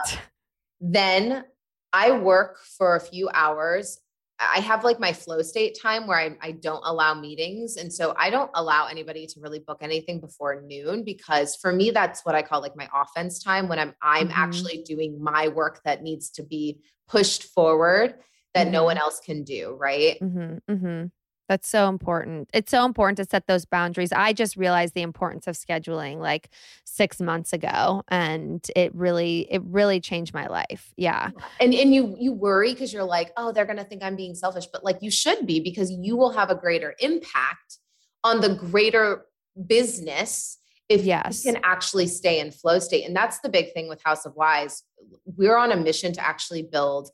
[0.80, 1.44] Then
[1.92, 4.00] I work for a few hours.
[4.40, 7.76] I have like my flow state time where I, I don't allow meetings.
[7.78, 11.90] And so I don't allow anybody to really book anything before noon because for me,
[11.90, 14.34] that's what I call like my offense time when I'm I'm Mhm.
[14.36, 18.16] actually doing my work that needs to be pushed forward
[18.54, 18.86] that no Mhm.
[18.86, 19.76] one else can do.
[19.80, 20.18] Right.
[20.20, 21.04] hmm hmm
[21.50, 22.50] That's so important.
[22.54, 24.12] It's so important to set those boundaries.
[24.12, 26.50] I just realized the importance of scheduling like
[26.84, 30.94] six months ago, and it really, it really changed my life.
[30.98, 31.30] Yeah.
[31.62, 34.66] And and you you worry because you're like, oh, they're gonna think I'm being selfish,
[34.74, 37.78] but like you should be because you will have a greater impact
[38.26, 39.26] on the greater
[39.68, 40.58] business
[40.90, 41.46] if Yes.
[41.46, 43.06] you can actually stay in flow state.
[43.06, 44.84] And that's the big thing with House of Wise.
[45.26, 47.10] We're on a mission to actually build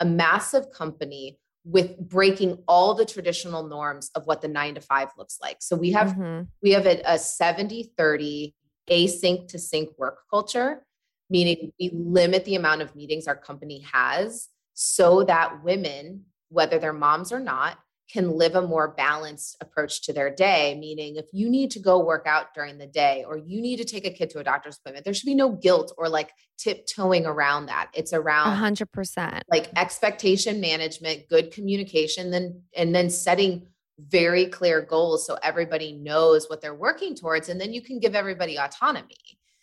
[0.00, 5.08] a massive company with breaking all the traditional norms of what the nine to five
[5.18, 5.56] looks like.
[5.60, 6.46] So we have Mhm.
[6.62, 8.54] we have a, a 70 30
[8.88, 10.86] async to sync work culture,
[11.28, 16.92] meaning we limit the amount of meetings our company has so that women, whether they're
[16.92, 17.78] moms or not,
[18.10, 20.76] can live a more balanced approach to their day.
[20.78, 23.84] Meaning, if you need to go work out during the day or you need to
[23.84, 27.26] take a kid to a doctor's appointment, there should be no guilt or like tiptoeing
[27.26, 27.90] around that.
[27.94, 29.44] It's around hundred percent.
[29.50, 33.66] like expectation management, good communication, then and then setting
[33.98, 38.14] very clear goals so everybody knows what they're working towards and then you can give
[38.14, 39.16] everybody autonomy.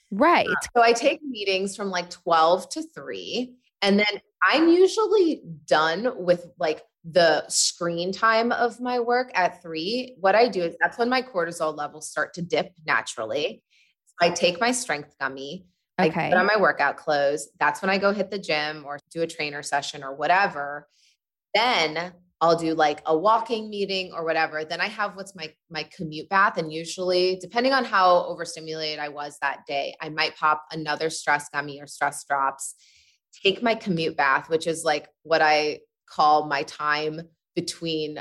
[0.09, 0.47] Right.
[0.75, 6.47] So I take meetings from like 12 to 3 and then I'm usually done with
[6.57, 10.15] like the screen time of my work at 3.
[10.19, 13.61] What I do is that's when my cortisol levels start to dip naturally.
[14.05, 15.67] So I take my strength gummy
[15.97, 16.29] I Okay.
[16.29, 17.49] put on my workout clothes.
[17.59, 20.87] That's when I go hit the gym or do a trainer session or whatever.
[21.53, 24.65] Then I'll do like a walking meeting or whatever.
[24.65, 29.09] Then I have what's my my commute bath and usually depending on how overstimulated I
[29.09, 32.75] was that day, I might pop another stress gummy or stress drops.
[33.41, 37.21] Take my commute bath, which is like what I call my time
[37.55, 38.19] between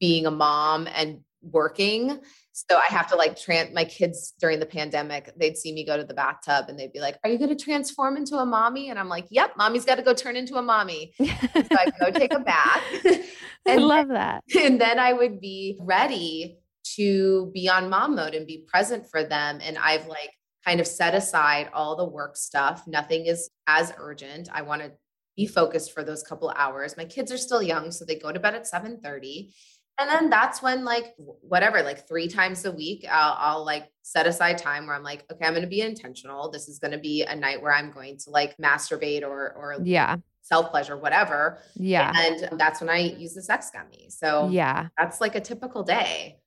[0.00, 2.20] being a mom and working.
[2.52, 5.96] So I have to like trans my kids during the pandemic, they'd see me go
[5.96, 8.90] to the bathtub and they'd be like, Are you going to transform into a mommy?
[8.90, 11.14] And I'm like, Yep, mommy's got to go turn into a mommy.
[11.56, 12.82] So I go take a bath.
[13.66, 14.44] I love that.
[14.58, 16.58] and then I would be ready
[16.96, 19.58] to be on mom mode and be present for them.
[19.62, 20.30] And I've like
[20.66, 22.82] kind of set aside all the work stuff.
[22.86, 24.48] Nothing is as urgent.
[24.52, 24.92] I want to
[25.36, 26.96] be focused for those couple hours.
[26.96, 29.54] My kids are still young, so they go to bed at 7 30
[29.98, 34.26] and then that's when like whatever like three times a week I'll, I'll like set
[34.26, 36.98] aside time where i'm like okay i'm going to be intentional this is going to
[36.98, 40.16] be a night where i'm going to like masturbate or or Yeah.
[40.42, 41.58] self pleasure, whatever.
[41.76, 42.12] Yeah.
[42.14, 44.08] And that's when I use the sex gummy.
[44.10, 44.88] So Yeah.
[44.98, 46.40] that's like a typical day.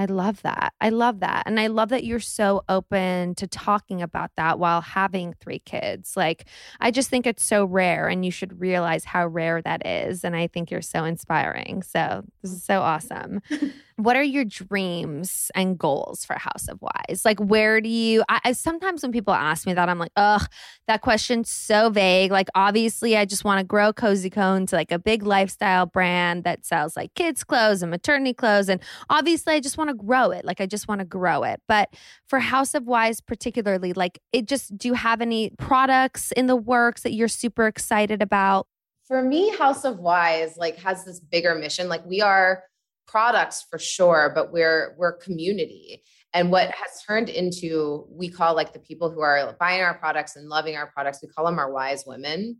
[0.00, 0.72] I love that.
[0.80, 1.42] I love that.
[1.44, 6.16] And I love that you're so open to talking about that while having three kids.
[6.16, 6.46] Like,
[6.80, 10.24] I just think it's so rare, and you should realize how rare that is.
[10.24, 11.82] And I think you're so inspiring.
[11.82, 13.42] So, this is so awesome.
[14.04, 17.24] what are your dreams and goals for House of Wise?
[17.24, 18.22] Like, where do you?
[18.28, 20.46] I, I sometimes when people ask me that, I'm like, ugh,
[20.88, 22.30] that question's so vague.
[22.30, 26.44] Like, obviously, I just want to grow Cozy Cone to like a big lifestyle brand
[26.44, 28.68] that sells like kids' clothes and maternity clothes.
[28.68, 30.44] And obviously, I just want to grow it.
[30.44, 31.60] Like, I just want to grow it.
[31.68, 31.94] But
[32.28, 36.56] for House of Wise, particularly, like, it just, do you have any products in the
[36.56, 38.66] works that you're super excited about?
[39.06, 41.88] For me, House of Wise like has this bigger mission.
[41.88, 42.62] Like we are
[43.10, 46.02] products for sure, but we're we're community.
[46.32, 50.36] And what has turned into we call like the people who are buying our products
[50.36, 52.58] and loving our products, we call them our wise women.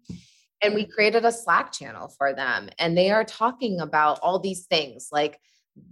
[0.62, 2.68] And we created a Slack channel for them.
[2.78, 5.40] And they are talking about all these things like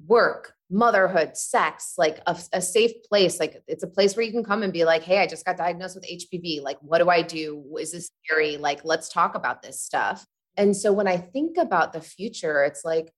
[0.06, 3.40] work, motherhood, sex, like a, a, safe place.
[3.40, 5.56] Like it's a place where you can come and be like, hey, I just got
[5.56, 6.60] diagnosed with HPV.
[6.62, 7.64] Like, what do I do?
[7.80, 8.58] Is this scary?
[8.58, 10.26] Like, let's talk about this stuff.
[10.58, 13.10] And so when I think about the future, it's like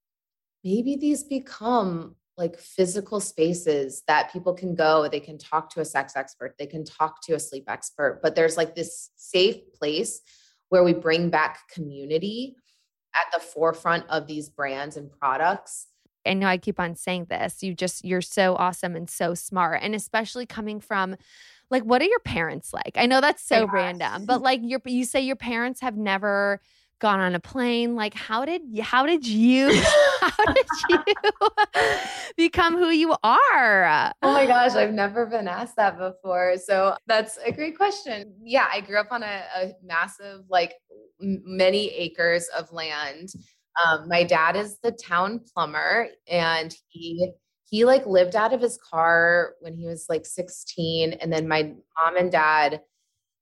[0.64, 5.84] maybe these become like physical spaces that people can go, they can talk to a
[5.84, 10.22] sex expert, they can talk to a sleep expert, but there's like this safe place
[10.70, 12.56] where we bring back community
[13.14, 15.88] at the forefront of these brands and products.
[16.24, 17.62] I know I keep on saying this.
[17.62, 19.80] You just, you're so awesome and so smart.
[19.82, 21.16] And especially coming from,
[21.70, 22.92] like, what are your parents like?
[22.96, 26.60] I know that's so random, but like, your, you say your parents have never
[27.00, 29.70] gone on a plane like how did how did you
[30.20, 30.98] how did you
[32.36, 34.12] become who you are?
[34.22, 36.56] Oh my gosh i've never been asked that before.
[36.58, 38.34] So that's a great question.
[38.44, 40.74] Yeah i grew up on a, a massive like
[41.20, 43.32] many acres of land.
[43.84, 47.32] Um, my dad is the town plumber and he
[47.64, 51.72] he like lived out of his car when he was like 16 and then my
[51.96, 52.80] mom and dad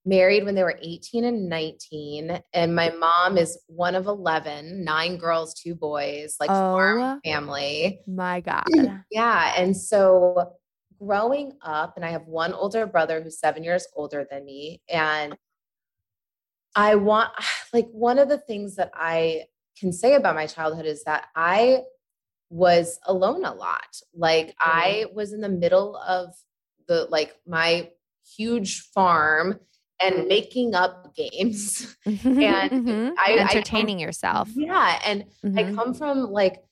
[0.04, 5.18] married when they were 18 and 19 and my mom is one of 11 nine
[5.18, 8.00] girls two boys like oh, farm family.
[8.06, 8.64] my god.
[9.10, 10.52] Yeah and so
[10.98, 15.36] growing up and i have one older brother who's seven years older than me and
[16.74, 17.30] i want
[17.72, 19.42] like one of the things that i
[19.78, 21.80] can say about my childhood is that i
[22.50, 24.00] was alone a lot.
[24.14, 24.70] Like mm-hmm.
[24.70, 26.34] i was in the middle of
[26.86, 27.90] the like my
[28.36, 29.60] huge farm
[30.00, 33.10] and making up games and mm-hmm.
[33.18, 34.48] I, entertaining I come, yourself.
[34.54, 35.00] Yeah.
[35.04, 35.58] And mm-hmm.
[35.58, 36.62] I come from like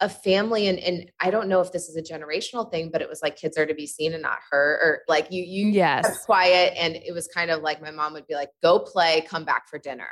[0.00, 3.08] a family and, and I don't know if this is a generational thing, but it
[3.08, 6.24] was like kids are to be seen and not heard or like you, you yes.
[6.24, 6.74] quiet.
[6.76, 9.68] And it was kind of like my mom would be like, go play, come back
[9.68, 10.08] for dinner.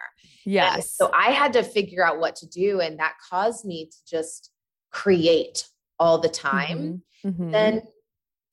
[0.46, 0.74] Yes.
[0.76, 2.80] And so I had to figure out what to do.
[2.80, 4.52] And that caused me to just
[4.92, 5.66] create
[5.98, 7.02] all the time.
[7.24, 7.28] Mm-hmm.
[7.28, 7.50] mm-hmm.
[7.50, 7.82] Then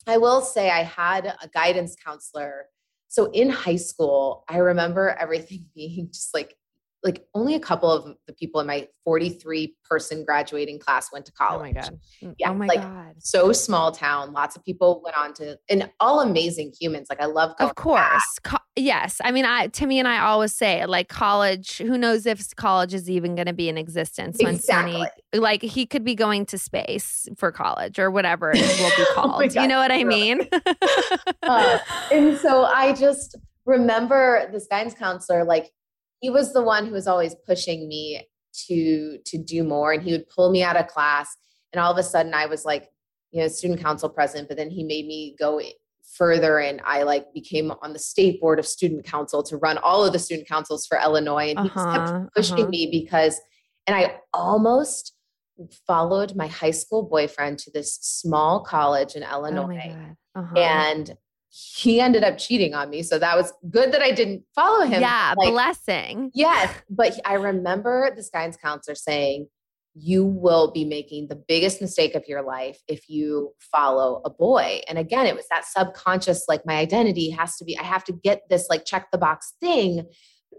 [0.07, 2.67] I will say I had a guidance counselor
[3.07, 6.55] so in high school, I remember everything being just like
[7.07, 11.31] like only a couple of the people in my 43 person graduating class went to
[11.31, 11.75] college.
[11.77, 11.99] Oh my god.
[12.21, 13.15] Mm, yeah, oh my like, god.
[13.19, 17.07] So small town, lots of people went on to and all amazing humans.
[17.09, 17.71] Like I love college.
[17.71, 18.39] Of course.
[18.43, 19.21] Co- yes.
[19.23, 23.09] I mean, I Timmy and I always say like college, who knows if college is
[23.09, 24.93] even going to be in existence when exactly.
[24.93, 28.95] Sonny like he could be going to space for college or whatever it will be
[29.11, 29.43] oh called.
[29.57, 30.41] oh you know what I mean?
[31.43, 31.79] uh,
[32.11, 35.71] and so I just remember this guidance counselor like
[36.19, 38.27] he was the one who was always pushing me
[38.65, 41.35] to to do more and he would pull me out of class
[41.71, 42.89] and all of a sudden i was like
[43.31, 45.61] you know student council president but then he made me go
[46.15, 50.05] further and i like became on the state board of student council to run all
[50.05, 52.69] of the student councils for illinois and he uh-huh, kept pushing uh-huh.
[52.69, 53.39] me because
[53.85, 55.13] and i almost
[55.85, 59.95] followed my high school boyfriend to this small college in oh illinois
[60.35, 60.55] oh uh-huh.
[60.57, 61.15] and
[61.59, 63.01] he ended up cheating on me.
[63.01, 65.01] So that was good that I didn't follow him.
[65.01, 66.29] Yeah, like, blessing.
[66.35, 66.73] Yes.
[66.89, 69.47] But I remember this guidance counselor saying,
[69.99, 74.81] you will be making the biggest mistake of your life if you follow a boy.
[74.87, 78.13] And again, it was that subconscious, like my identity has to be, I have to
[78.13, 80.05] get this like check the box thing.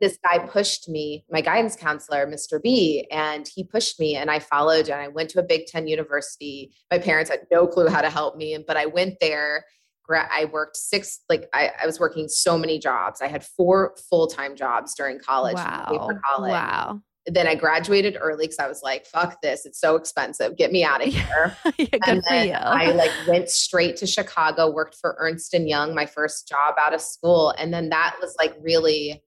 [0.00, 2.60] This guy pushed me, my guidance counselor, Mr.
[2.60, 5.86] B, and he pushed me and I followed and I went to a Big Ten
[5.86, 6.72] university.
[6.90, 9.64] My parents had no clue how to help me, but I went there
[10.10, 13.20] I worked six, like I, I was working so many jobs.
[13.20, 15.56] I had four full time jobs during college.
[15.56, 16.10] Wow.
[16.24, 16.50] College.
[16.50, 17.00] Wow.
[17.26, 19.66] Then I graduated early because I was like, fuck this.
[19.66, 20.56] It's so expensive.
[20.56, 21.56] Get me out of here.
[21.78, 22.52] yeah, good and for you.
[22.52, 26.94] I like went straight to Chicago, worked for Ernst and Young, my first job out
[26.94, 27.54] of school.
[27.58, 29.22] And then that was like really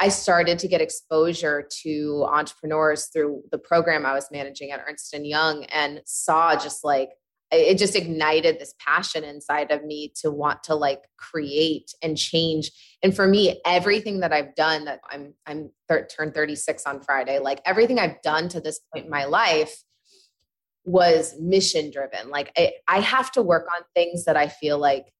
[0.00, 5.12] I started to get exposure to entrepreneurs through the program I was managing at Ernst
[5.12, 7.10] and Young and saw just like
[7.50, 12.70] it just ignited this passion inside of me to want to like create and change.
[13.02, 17.38] And for me everything that i've done that i'm i'm thir- turned 36 on friday
[17.38, 19.82] like everything i've done to this point in my life
[20.84, 25.12] was mission driven like I, I have to work on things that i feel like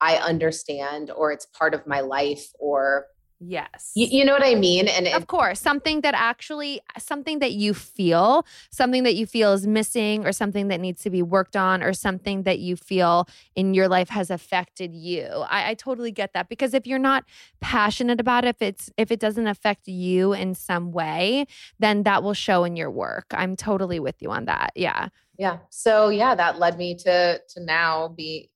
[0.00, 3.06] i understand or it's part of my life or
[3.38, 3.92] Yes.
[3.94, 4.88] you, you know what I mean?
[4.88, 9.52] And of it, course, something that actually, something that you feel, something that you feel
[9.52, 13.28] is missing, or something that needs to be worked on, or something that you feel
[13.54, 15.26] in your life has affected you.
[15.26, 17.24] I, I totally get that because if you're not
[17.60, 21.46] passionate about it, if it's if it doesn't affect you in some way,
[21.78, 23.26] then that will show in your work.
[23.32, 24.72] I'm totally with you on that.
[24.74, 25.08] Yeah.
[25.38, 25.58] yeah.
[25.68, 28.50] So yeah, that led me to to now be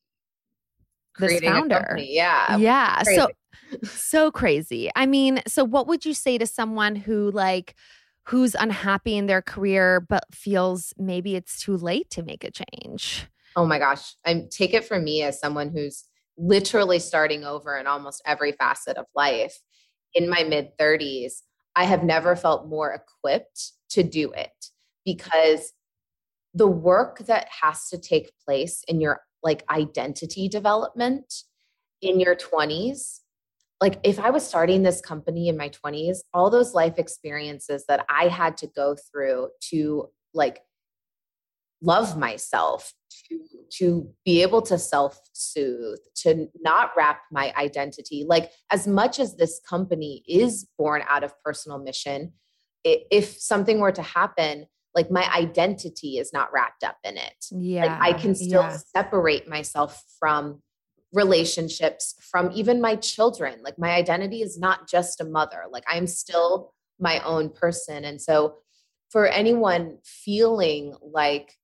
[1.18, 1.74] This creating a founder.
[1.80, 2.14] company.
[2.14, 2.56] Yeah.
[2.56, 3.02] yeah.
[3.02, 3.20] Crazy.
[3.20, 3.28] So
[3.84, 4.90] so crazy.
[4.96, 7.74] I mean, so what would you say to someone who like
[8.24, 13.26] who's unhappy in their career but feels maybe it's too late to make a change?
[13.57, 14.14] Oh my gosh.
[14.24, 16.05] I take it from me as someone who's
[16.38, 19.59] literally starting over in almost every facet of life
[20.14, 21.42] in my mid 30s.
[21.76, 24.66] I have never felt more equipped to do it
[25.05, 25.72] because
[26.55, 31.32] the work that has to take place in your like identity development
[32.03, 33.20] in your 20s
[33.80, 38.04] like if i was starting this company in my 20s all those life experiences that
[38.08, 40.60] i had to go through to like
[41.82, 42.92] love myself
[43.28, 43.38] to
[43.70, 49.36] to be able to self soothe to not wrap my identity like as much as
[49.36, 52.32] this company is born out of personal mission
[52.84, 57.86] if something were to happen like my identity is not wrapped up in it Yeah.
[57.86, 58.76] like i can still yeah.
[58.94, 60.62] separate myself from
[61.12, 63.61] relationships from even my children.
[63.62, 65.64] Like my identity is not just a mother.
[65.70, 68.04] Like i'm still my own person.
[68.04, 68.56] And so
[69.11, 71.56] for anyone feeling like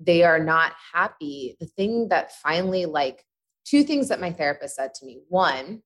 [0.00, 3.24] they are not happy the thing that finally like
[3.64, 5.20] two things that my therapist said to me.
[5.28, 5.82] One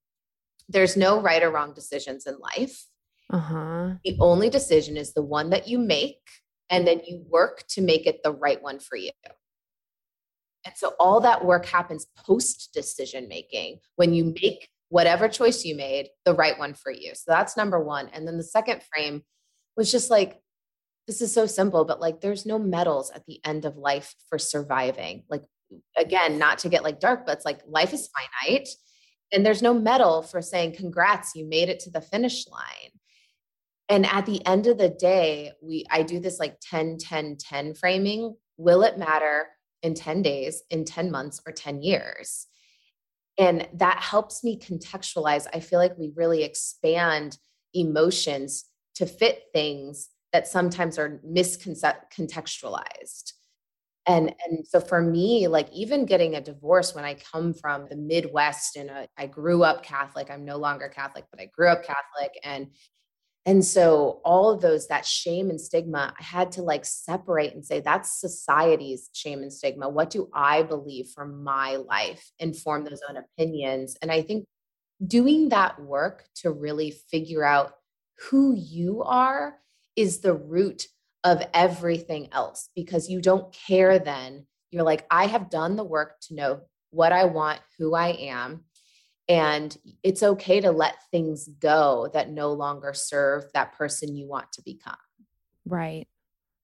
[0.69, 2.87] there's no right or wrong decisions in life.
[3.29, 3.95] Uh-huh.
[4.05, 6.21] the only decision is the one that you make
[6.71, 9.11] and then you work to make it the right one for you
[10.67, 15.77] and so all that work happens post decision making when you make whatever choice you
[15.77, 17.13] made the right one for you.
[17.15, 18.09] So that's number one.
[18.13, 19.23] And then the second frame
[19.77, 20.41] was just like,
[21.07, 24.39] this is so simple, but like there's no medals at the end of life for
[24.39, 25.23] surviving.
[25.31, 25.45] Like,
[25.97, 28.09] again, not to get like dark, but it's like life is
[28.45, 28.69] finite.
[29.33, 32.91] And there's no medal for saying, congrats, you made it to the finish line.
[33.89, 37.75] And at the end of the day, we I do this like 10, 10, 10
[37.75, 38.35] framing.
[38.57, 39.47] Will it matter
[39.87, 42.47] in 10 days, in 10 months, or 10 years?
[43.39, 45.47] And that helps me contextualize.
[45.55, 47.39] I feel like we really expand
[47.75, 48.65] emotions
[48.97, 53.33] to fit things that sometimes are miscontextualized.
[54.07, 57.97] And, and so for me, like even getting a divorce when I come from the
[57.97, 61.85] Midwest and uh, I grew up Catholic, I'm no longer Catholic, but I grew up
[61.85, 62.39] Catholic.
[62.45, 62.69] And
[63.47, 67.65] and so all of those, that shame and stigma, I had to like separate and
[67.65, 69.89] say, that's society's shame and stigma.
[69.89, 72.29] What do I believe for my life?
[72.41, 73.97] Inform those own opinions.
[74.03, 74.47] And I think
[75.07, 77.75] doing that work to really figure out
[78.31, 79.57] who you are
[79.95, 80.89] is the root
[81.23, 84.47] of everything else because you don't care then.
[84.73, 88.65] You're like, I have done the work to know what I want, who I am.
[89.29, 94.53] And it's okay to let things go that no longer serve that person you want
[94.53, 94.97] to become.
[95.65, 96.07] Right.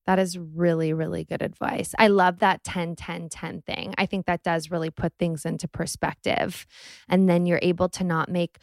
[0.07, 1.95] That is really, really good advice.
[1.99, 3.95] I love that 10, 10, 10 thing.
[3.99, 6.67] I think that does really put things into perspective.
[7.09, 8.59] And then you're able to not make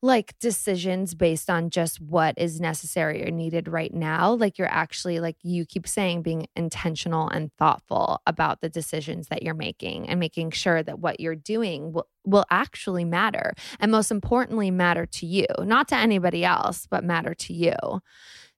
[0.00, 4.32] like decisions based on just what is necessary or needed right now.
[4.32, 9.42] Like you're actually, like you keep saying, being intentional and thoughtful about the decisions that
[9.42, 13.54] you're making and making sure that what you're doing will, will actually matter.
[13.80, 17.74] And most importantly, matter to you, not to anybody else, but matter to you.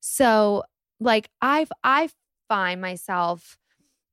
[0.01, 0.64] So,
[0.99, 2.11] like I've I
[2.49, 3.57] find myself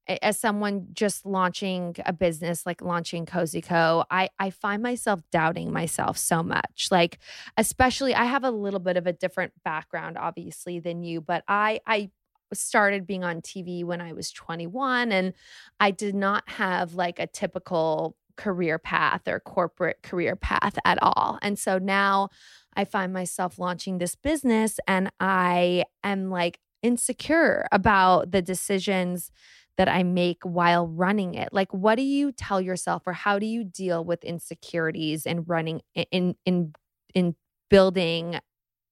[0.08, 5.72] as someone just launching a business like launching Cozy Co, I I find myself doubting
[5.72, 6.88] myself so much.
[6.91, 7.20] Like
[7.58, 11.82] especially I have a little bit of a different background obviously than you, but I
[11.86, 12.10] I
[12.53, 15.34] started being on TV when I was 21 and
[15.80, 21.39] I did not have like a typical career path or corporate career path at all.
[21.41, 22.30] And so now
[22.76, 29.32] I find myself launching this business and I am like insecure about the decisions
[29.78, 31.49] that I make while running it.
[31.51, 35.82] Like what do you tell yourself or how do you deal with insecurities in running
[35.95, 36.73] in in
[37.13, 37.36] in
[37.69, 38.39] building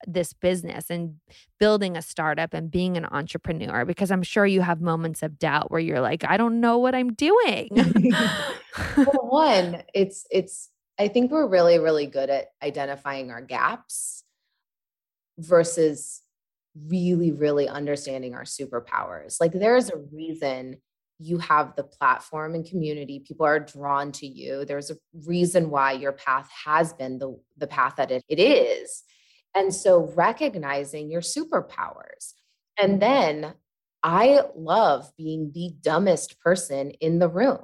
[0.08, 1.16] this business and
[1.60, 5.72] building a startup and being an entrepreneur because I'm sure you have moments of doubt
[5.72, 7.70] where you're like I don't know what I'm doing.
[8.98, 10.70] well, one, it's it's
[11.00, 14.24] I think we're really really good at identifying our gaps
[15.40, 16.22] versus
[16.88, 19.38] really really understanding our superpowers.
[19.40, 20.78] Like there's a reason
[21.20, 23.24] you have the platform and community.
[23.26, 24.66] People are drawn to you.
[24.66, 29.04] There's a reason why your path has been the, the path that it, it is.
[29.54, 32.34] And so recognizing your superpowers.
[32.78, 33.54] And then
[34.04, 37.60] i love being the dumbest person in the room.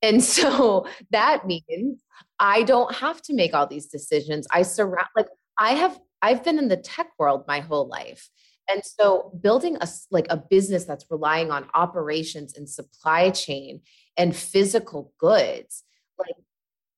[0.00, 2.02] And so that means
[2.38, 4.46] i don't have to make all these decisions.
[4.52, 5.28] I surround like
[5.58, 8.28] i have i've been in the tech world my whole life
[8.68, 13.80] and so building a like a business that's relying on operations and supply chain
[14.16, 15.84] and physical goods,
[16.18, 16.36] like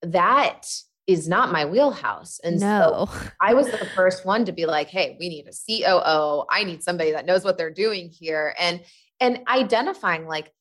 [0.02, 0.66] that
[1.06, 2.40] is not my wheelhouse.
[2.42, 3.08] And no.
[3.08, 6.44] so I was the first one to be like, hey, we need a COO.
[6.50, 8.54] I need somebody that knows what they're doing here.
[8.58, 8.82] And
[9.20, 10.52] and identifying like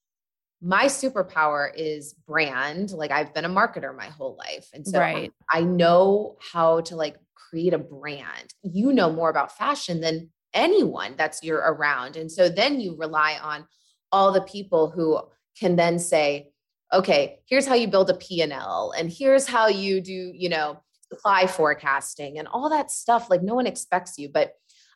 [0.61, 2.91] my superpower is brand.
[2.91, 4.67] Like I've been a marketer my whole life.
[4.73, 5.31] And so right.
[5.49, 7.15] I, I know how to like
[7.49, 8.53] create a brand.
[8.63, 12.15] You know more about fashion than anyone that's you're around.
[12.15, 13.65] And so then you rely on
[14.11, 15.19] all the people who
[15.59, 16.51] can then say,
[16.91, 20.81] okay, here's how you build a P&L and here's how you do, you know,
[21.11, 23.29] supply forecasting and all that stuff.
[23.29, 24.29] Like no one expects you.
[24.29, 24.53] But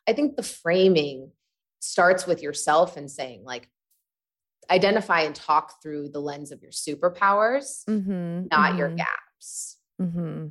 [0.08, 1.30] I think the framing
[1.80, 3.68] starts with yourself and saying, like,
[4.70, 8.78] identify and talk through the lens of your superpowers, mm-hmm, not mm-hmm.
[8.78, 9.78] your gaps.
[10.00, 10.46] Mm-hmm.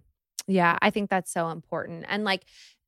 [0.47, 2.05] Yeah, I think that's so important.
[2.07, 2.45] And like,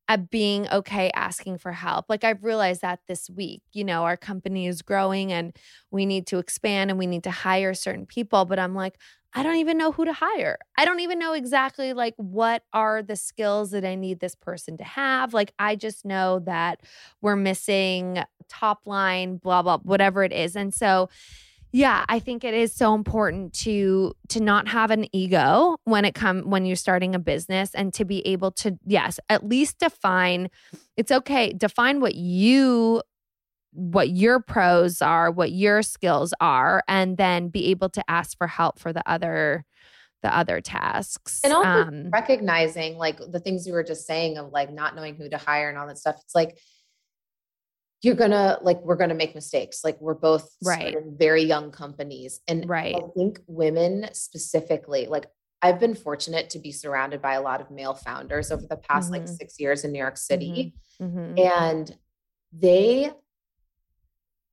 [0.08, 2.04] at being okay asking for help.
[2.08, 5.52] Like I've realized that this week, you know, our company is growing and
[5.90, 8.94] we need to expand and we need to hire certain people, but I'm like,
[9.34, 10.58] I don't even know who to hire.
[10.78, 14.76] I don't even know exactly like what are the skills that I need this person
[14.76, 15.34] to have.
[15.34, 16.82] Like I just know that
[17.20, 20.54] we're missing top line blah blah whatever it is.
[20.54, 21.08] And so
[21.72, 26.14] yeah, I think it is so important to to not have an ego when it
[26.14, 30.48] come when you're starting a business and to be able to yes, at least define
[30.96, 33.02] it's okay, define what you
[33.72, 38.46] what your pros are, what your skills are and then be able to ask for
[38.46, 39.64] help for the other
[40.22, 41.40] the other tasks.
[41.44, 45.14] And also um, recognizing like the things you were just saying of like not knowing
[45.14, 46.16] who to hire and all that stuff.
[46.24, 46.58] It's like
[48.02, 52.68] you're gonna like we're gonna make mistakes like we're both right very young companies and
[52.68, 55.26] right i think women specifically like
[55.62, 59.10] i've been fortunate to be surrounded by a lot of male founders over the past
[59.10, 59.24] mm-hmm.
[59.24, 61.18] like six years in new york city mm-hmm.
[61.18, 61.38] Mm-hmm.
[61.38, 61.96] and
[62.52, 63.10] they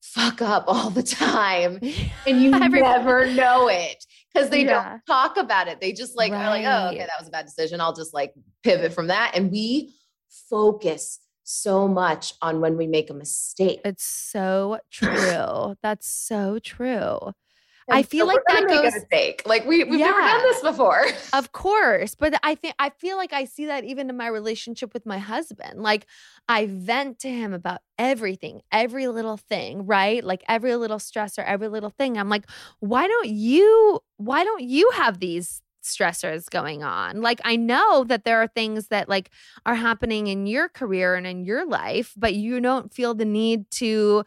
[0.01, 1.79] fuck up all the time
[2.27, 4.89] and you never know it because they yeah.
[4.89, 6.43] don't talk about it they just like right.
[6.43, 8.33] are like oh okay that was a bad decision i'll just like
[8.63, 9.93] pivot from that and we
[10.49, 13.81] focus so much on when we make a mistake.
[13.85, 15.75] It's so true.
[15.81, 17.33] That's so true.
[17.89, 19.43] And I feel so like that goes mistake.
[19.45, 21.05] Like we we've yeah, never done this before.
[21.33, 24.93] Of course, but I think I feel like I see that even in my relationship
[24.93, 25.81] with my husband.
[25.81, 26.05] Like
[26.47, 30.23] I vent to him about everything, every little thing, right?
[30.23, 32.17] Like every little stressor, every little thing.
[32.17, 32.45] I'm like,
[32.79, 33.99] why don't you?
[34.17, 37.21] Why don't you have these stressors going on.
[37.21, 39.29] Like I know that there are things that like
[39.65, 43.69] are happening in your career and in your life, but you don't feel the need
[43.71, 44.23] to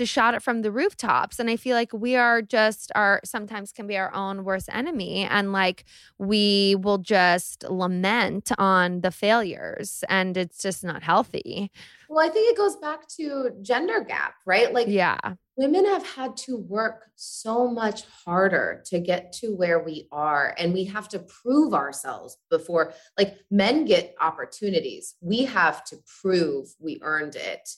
[0.00, 1.38] to shout it from the rooftops.
[1.38, 5.24] And I feel like we are just our sometimes can be our own worst enemy
[5.24, 5.84] and like
[6.16, 11.70] we will just lament on the failures and it's just not healthy.
[12.08, 14.72] Well, I think it goes back to gender gap, right?
[14.72, 15.18] Like yeah
[15.56, 20.72] women have had to work so much harder to get to where we are and
[20.72, 26.98] we have to prove ourselves before like men get opportunities we have to prove we
[27.02, 27.68] earned it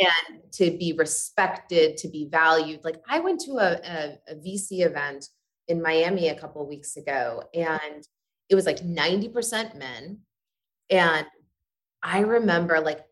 [0.00, 4.66] and to be respected to be valued like i went to a, a, a vc
[4.70, 5.28] event
[5.68, 8.06] in miami a couple weeks ago and
[8.48, 10.18] it was like 90% men
[10.90, 11.26] and
[12.02, 13.04] i remember like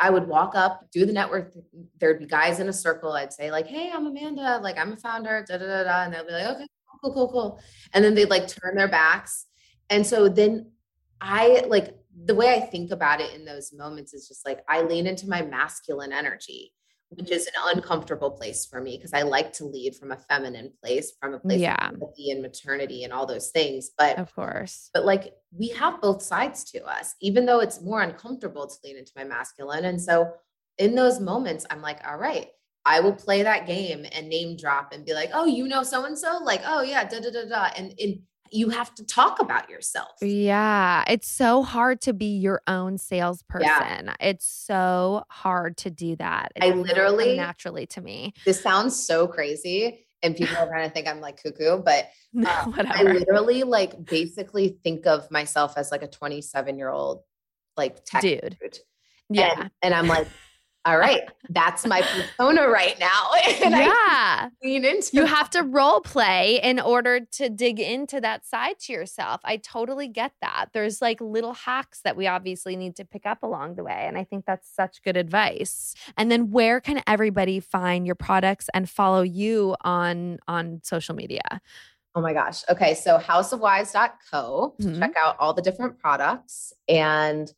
[0.00, 1.52] I would walk up, do the network.
[1.98, 3.12] There'd be guys in a circle.
[3.12, 4.58] I'd say like, "Hey, I'm Amanda.
[4.62, 6.04] Like, I'm a founder." Da da da da.
[6.04, 6.66] And they'll be like, "Okay,
[7.02, 7.60] cool, cool, cool."
[7.92, 9.46] And then they'd like turn their backs.
[9.90, 10.72] And so then
[11.20, 14.82] I like the way I think about it in those moments is just like I
[14.82, 16.72] lean into my masculine energy
[17.10, 20.72] which is an uncomfortable place for me because I like to lead from a feminine
[20.80, 21.88] place, from a place yeah.
[21.88, 23.90] of empathy and maternity and all those things.
[23.98, 28.00] But of course, but like we have both sides to us, even though it's more
[28.00, 29.86] uncomfortable to lean into my masculine.
[29.86, 30.32] And so
[30.78, 32.46] in those moments, I'm like, all right,
[32.84, 36.04] I will play that game and name drop and be like, oh, you know, so
[36.04, 37.70] and so, like, oh yeah, da da da da.
[37.76, 40.10] And in you have to talk about yourself.
[40.20, 41.04] Yeah.
[41.06, 43.68] It's so hard to be your own salesperson.
[43.68, 44.14] Yeah.
[44.20, 46.52] It's so hard to do that.
[46.56, 48.34] It I literally naturally to me.
[48.44, 50.06] This sounds so crazy.
[50.22, 55.06] And people are gonna think I'm like cuckoo, but um, I literally like basically think
[55.06, 57.22] of myself as like a 27 year old
[57.76, 58.58] like tech dude.
[58.60, 58.78] dude.
[59.30, 59.54] Yeah.
[59.56, 60.26] And, and I'm like,
[60.86, 63.32] all right, that's my persona right now.
[63.62, 64.48] and yeah.
[64.62, 68.92] lean into You have to role play in order to dig into that side to
[68.92, 69.42] yourself.
[69.44, 70.66] I totally get that.
[70.72, 74.04] There's like little hacks that we obviously need to pick up along the way.
[74.06, 75.94] And I think that's such good advice.
[76.16, 81.60] And then where can everybody find your products and follow you on on social media?
[82.14, 82.62] Oh my gosh.
[82.70, 82.94] Okay.
[82.94, 84.98] So houseofwise.co mm-hmm.
[84.98, 87.52] check out all the different products and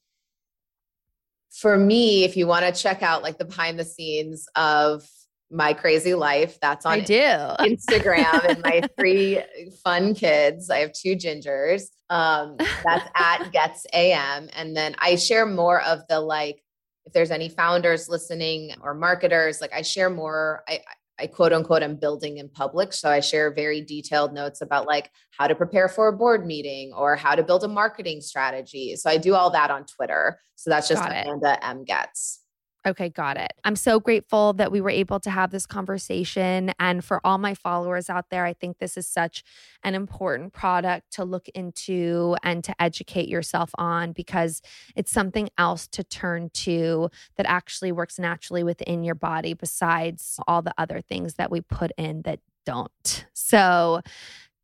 [1.52, 5.06] for me, if you want to check out like the behind the scenes of
[5.50, 7.14] my crazy life, that's on I do.
[7.20, 9.42] Instagram and my three
[9.84, 10.70] fun kids.
[10.70, 11.84] I have two gingers.
[12.08, 14.48] Um, that's at Goetz AM.
[14.54, 16.62] And then I share more of the like,
[17.04, 20.62] if there's any founders listening or marketers, like I share more.
[20.68, 20.80] I,
[21.18, 22.92] I quote unquote am building in public.
[22.92, 26.92] So I share very detailed notes about like how to prepare for a board meeting
[26.92, 28.96] or how to build a marketing strategy.
[28.96, 30.40] So I do all that on Twitter.
[30.56, 32.41] So that's just Amanda M Goetz.
[32.84, 33.52] Okay, got it.
[33.62, 36.72] I'm so grateful that we were able to have this conversation.
[36.80, 39.44] And for all my followers out there, I think this is such
[39.84, 44.62] an important product to look into and to educate yourself on because
[44.96, 50.60] it's something else to turn to that actually works naturally within your body besides all
[50.60, 53.26] the other things that we put in that don't.
[53.34, 54.00] So,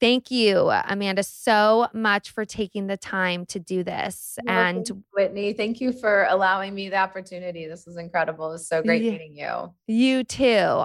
[0.01, 4.39] Thank you, Amanda, so much for taking the time to do this.
[4.45, 7.67] Well, and Whitney, thank you for allowing me the opportunity.
[7.67, 8.49] This was incredible.
[8.49, 9.75] It was so great meeting you.
[9.89, 10.85] You too.